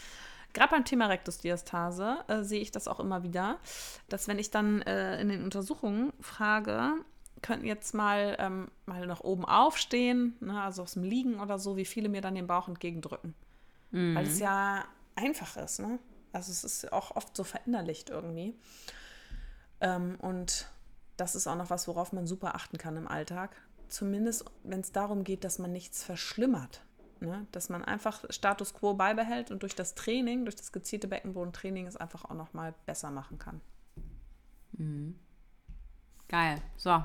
Gerade 0.54 0.72
beim 0.72 0.86
Thema 0.86 1.08
Rektusdiastase 1.08 2.18
äh, 2.28 2.44
sehe 2.44 2.62
ich 2.62 2.72
das 2.72 2.88
auch 2.88 3.00
immer 3.00 3.24
wieder, 3.24 3.60
dass 4.08 4.28
wenn 4.28 4.40
ich 4.40 4.52
dann 4.52 4.82
äh, 4.84 5.20
in 5.20 5.30
den 5.30 5.44
Untersuchungen 5.44 6.14
frage, 6.22 6.94
könnten 7.42 7.66
jetzt 7.66 7.94
mal, 7.94 8.38
ähm, 8.40 8.70
mal 8.86 9.06
nach 9.06 9.20
oben 9.20 9.46
aufstehen, 9.46 10.36
ne, 10.40 10.62
also 10.62 10.84
aus 10.84 10.94
dem 10.94 11.04
Liegen 11.04 11.40
oder 11.40 11.60
so, 11.60 11.76
wie 11.78 11.86
viele 11.86 12.10
mir 12.10 12.22
dann 12.22 12.36
den 12.36 12.48
Bauch 12.48 12.68
entgegendrücken. 12.68 13.36
Weil 14.16 14.26
es 14.26 14.40
ja 14.40 14.86
einfach 15.16 15.58
ist, 15.58 15.80
ne? 15.80 16.00
Also 16.32 16.52
es 16.52 16.64
ist 16.64 16.92
auch 16.92 17.16
oft 17.16 17.36
so 17.36 17.44
verinnerlicht 17.44 18.10
irgendwie. 18.10 18.56
Ähm, 19.80 20.16
und 20.20 20.68
das 21.18 21.36
ist 21.36 21.48
auch 21.48 21.56
noch 21.56 21.70
was, 21.70 21.88
worauf 21.88 22.12
man 22.14 22.28
super 22.28 22.56
achten 22.56 22.78
kann 22.78 22.98
im 22.98 23.08
Alltag. 23.08 23.56
Zumindest, 23.96 24.44
wenn 24.66 24.82
es 24.82 24.92
darum 24.92 25.24
geht, 25.24 25.46
dass 25.46 25.58
man 25.58 25.72
nichts 25.72 26.04
verschlimmert. 26.04 26.84
Ne? 27.22 27.48
Dass 27.54 27.70
man 27.70 27.82
einfach 27.82 28.26
Status 28.30 28.74
quo 28.74 28.94
beibehält 28.94 29.52
und 29.52 29.64
durch 29.64 29.74
das 29.74 29.96
Training, 29.96 30.44
durch 30.44 30.58
das 30.58 30.74
gezielte 30.74 31.08
Beckenbodentraining 31.08 31.88
es 31.88 31.96
einfach 31.96 32.26
auch 32.26 32.34
nochmal 32.34 32.74
besser 32.86 33.10
machen 33.10 33.40
kann. 33.40 33.62
Geil. 36.28 36.62
So. 36.76 37.02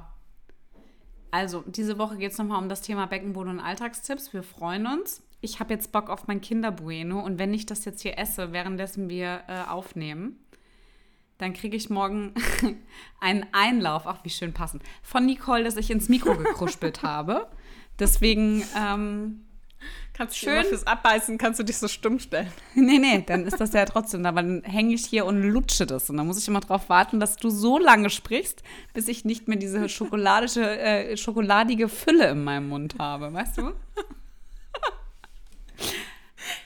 Also, 1.31 1.63
diese 1.65 1.97
Woche 1.97 2.17
geht 2.17 2.33
es 2.33 2.39
nochmal 2.39 2.61
um 2.61 2.69
das 2.69 2.83
Thema 2.83 3.07
Beckenboden 3.07 3.53
und 3.53 3.61
Alltagstipps. 3.61 4.33
Wir 4.33 4.43
freuen 4.43 4.89
uns. 4.89 5.23
Ich 5.41 5.61
habe 5.61 5.73
jetzt 5.73 5.93
Bock 5.93 6.11
auf 6.11 6.27
mein 6.27 6.41
Kinderbueno 6.41 7.21
und 7.21 7.39
wenn 7.39 7.55
ich 7.55 7.67
das 7.67 7.85
jetzt 7.85 8.01
hier 8.01 8.19
esse, 8.19 8.51
währenddessen 8.51 9.09
wir 9.09 9.45
äh, 9.47 9.63
aufnehmen, 9.69 10.45
dann 11.41 11.53
kriege 11.53 11.77
ich 11.77 11.91
morgen 11.91 12.35
einen 13.21 13.47
Einlauf, 13.53 14.07
ach 14.07 14.25
wie 14.25 14.31
schön 14.31 14.53
passend, 14.53 14.83
von 15.03 15.27
Nicole, 15.27 15.65
dass 15.65 15.77
ich 15.77 15.91
ins 15.91 16.09
Mikro 16.09 16.37
gekruspelt 16.37 17.03
habe. 17.03 17.49
Deswegen 17.99 18.63
ähm, 18.77 19.43
Kannst 20.21 20.37
Schön. 20.37 20.65
fürs 20.65 20.87
Abbeißen 20.87 21.39
kannst 21.39 21.61
du 21.61 21.65
dich 21.65 21.79
so 21.79 21.89
stumm 21.89 22.19
stellen. 22.19 22.53
nee, 22.75 22.99
nee, 22.99 23.25
dann 23.27 23.47
ist 23.47 23.59
das 23.59 23.73
ja 23.73 23.87
trotzdem. 23.87 24.27
Aber 24.27 24.43
dann 24.43 24.63
hänge 24.65 24.93
ich 24.93 25.07
hier 25.07 25.25
und 25.25 25.43
lutsche 25.43 25.87
das. 25.87 26.11
Und 26.11 26.19
dann 26.19 26.27
muss 26.27 26.37
ich 26.37 26.47
immer 26.47 26.61
darauf 26.61 26.91
warten, 26.91 27.21
dass 27.21 27.37
du 27.37 27.49
so 27.49 27.79
lange 27.79 28.11
sprichst, 28.11 28.63
bis 28.93 29.09
ich 29.09 29.25
nicht 29.25 29.49
mehr 29.49 29.57
diese 29.57 29.89
schokoladische, 29.89 30.79
äh, 30.79 31.17
schokoladige 31.17 31.89
Fülle 31.89 32.29
in 32.29 32.45
meinem 32.45 32.69
Mund 32.69 32.97
habe. 32.99 33.33
Weißt 33.33 33.57
du? 33.57 33.73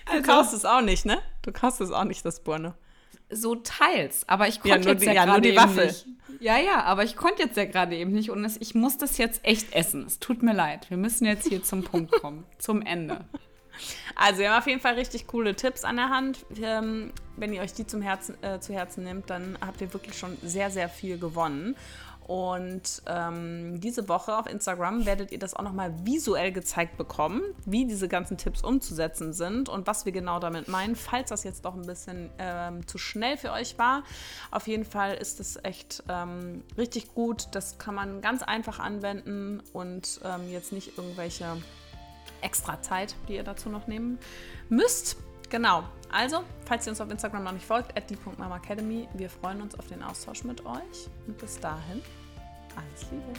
Also, 0.06 0.20
du 0.20 0.22
kaust 0.22 0.52
es 0.52 0.64
auch 0.64 0.82
nicht, 0.82 1.06
ne? 1.06 1.18
Du 1.42 1.52
kaust 1.52 1.80
es 1.80 1.92
auch 1.92 2.04
nicht, 2.04 2.24
das 2.24 2.42
Burne. 2.42 2.74
So 3.30 3.56
teils. 3.56 4.28
Aber 4.28 4.48
ich 4.48 4.60
konnte 4.60 4.88
ja, 4.88 4.92
jetzt 4.92 5.02
die, 5.02 5.06
ja, 5.06 5.12
ja 5.12 5.26
nur 5.26 5.40
die 5.40 5.56
Waffel. 5.56 5.86
Nicht. 5.86 6.06
Ja, 6.40 6.58
ja, 6.58 6.82
aber 6.82 7.04
ich 7.04 7.16
konnte 7.16 7.42
jetzt 7.42 7.56
ja 7.56 7.64
gerade 7.64 7.96
eben 7.96 8.12
nicht 8.12 8.30
und 8.30 8.44
es, 8.44 8.60
ich 8.60 8.74
muss 8.74 8.98
das 8.98 9.18
jetzt 9.18 9.44
echt 9.44 9.72
essen. 9.74 10.04
Es 10.06 10.18
tut 10.18 10.42
mir 10.42 10.52
leid. 10.52 10.90
Wir 10.90 10.96
müssen 10.96 11.24
jetzt 11.24 11.48
hier 11.48 11.62
zum 11.62 11.84
Punkt 11.84 12.12
kommen, 12.12 12.44
zum 12.58 12.82
Ende. 12.82 13.24
Also, 14.14 14.40
wir 14.40 14.50
haben 14.50 14.58
auf 14.58 14.66
jeden 14.66 14.80
Fall 14.80 14.94
richtig 14.94 15.26
coole 15.26 15.56
Tipps 15.56 15.84
an 15.84 15.96
der 15.96 16.10
Hand. 16.10 16.44
Ähm, 16.60 17.12
wenn 17.36 17.52
ihr 17.52 17.62
euch 17.62 17.72
die 17.72 17.86
zum 17.86 18.02
Herzen, 18.02 18.36
äh, 18.42 18.60
zu 18.60 18.72
Herzen 18.72 19.04
nehmt, 19.04 19.30
dann 19.30 19.58
habt 19.60 19.80
ihr 19.80 19.92
wirklich 19.92 20.16
schon 20.16 20.36
sehr, 20.42 20.70
sehr 20.70 20.88
viel 20.88 21.18
gewonnen. 21.18 21.76
Und 22.26 23.02
ähm, 23.06 23.80
diese 23.80 24.08
Woche 24.08 24.36
auf 24.36 24.46
Instagram 24.46 25.04
werdet 25.04 25.30
ihr 25.30 25.38
das 25.38 25.54
auch 25.54 25.62
nochmal 25.62 25.92
visuell 26.04 26.52
gezeigt 26.52 26.96
bekommen, 26.96 27.42
wie 27.66 27.86
diese 27.86 28.08
ganzen 28.08 28.38
Tipps 28.38 28.62
umzusetzen 28.62 29.32
sind 29.34 29.68
und 29.68 29.86
was 29.86 30.06
wir 30.06 30.12
genau 30.12 30.38
damit 30.38 30.68
meinen, 30.68 30.96
falls 30.96 31.28
das 31.28 31.44
jetzt 31.44 31.64
doch 31.66 31.74
ein 31.74 31.86
bisschen 31.86 32.30
ähm, 32.38 32.86
zu 32.86 32.96
schnell 32.96 33.36
für 33.36 33.52
euch 33.52 33.78
war. 33.78 34.04
Auf 34.50 34.66
jeden 34.66 34.84
Fall 34.84 35.14
ist 35.14 35.38
es 35.38 35.62
echt 35.62 36.02
ähm, 36.08 36.62
richtig 36.78 37.12
gut. 37.14 37.48
Das 37.52 37.78
kann 37.78 37.94
man 37.94 38.22
ganz 38.22 38.42
einfach 38.42 38.78
anwenden 38.78 39.62
und 39.74 40.20
ähm, 40.24 40.50
jetzt 40.50 40.72
nicht 40.72 40.96
irgendwelche 40.96 41.46
extra 42.40 42.80
Zeit, 42.80 43.16
die 43.28 43.34
ihr 43.34 43.44
dazu 43.44 43.68
noch 43.68 43.86
nehmen 43.86 44.18
müsst. 44.68 45.16
Genau. 45.50 45.84
Also, 46.14 46.44
falls 46.64 46.86
ihr 46.86 46.90
uns 46.92 47.00
auf 47.00 47.10
Instagram 47.10 47.42
noch 47.42 47.50
nicht 47.50 47.66
folgt, 47.66 47.96
at 47.98 48.08
die.mamacademy, 48.08 49.08
wir 49.14 49.28
freuen 49.28 49.60
uns 49.60 49.76
auf 49.76 49.88
den 49.88 50.00
Austausch 50.00 50.44
mit 50.44 50.64
euch. 50.64 51.10
Und 51.26 51.36
bis 51.38 51.58
dahin, 51.58 52.02
alles 52.76 53.10
Liebe. 53.10 53.32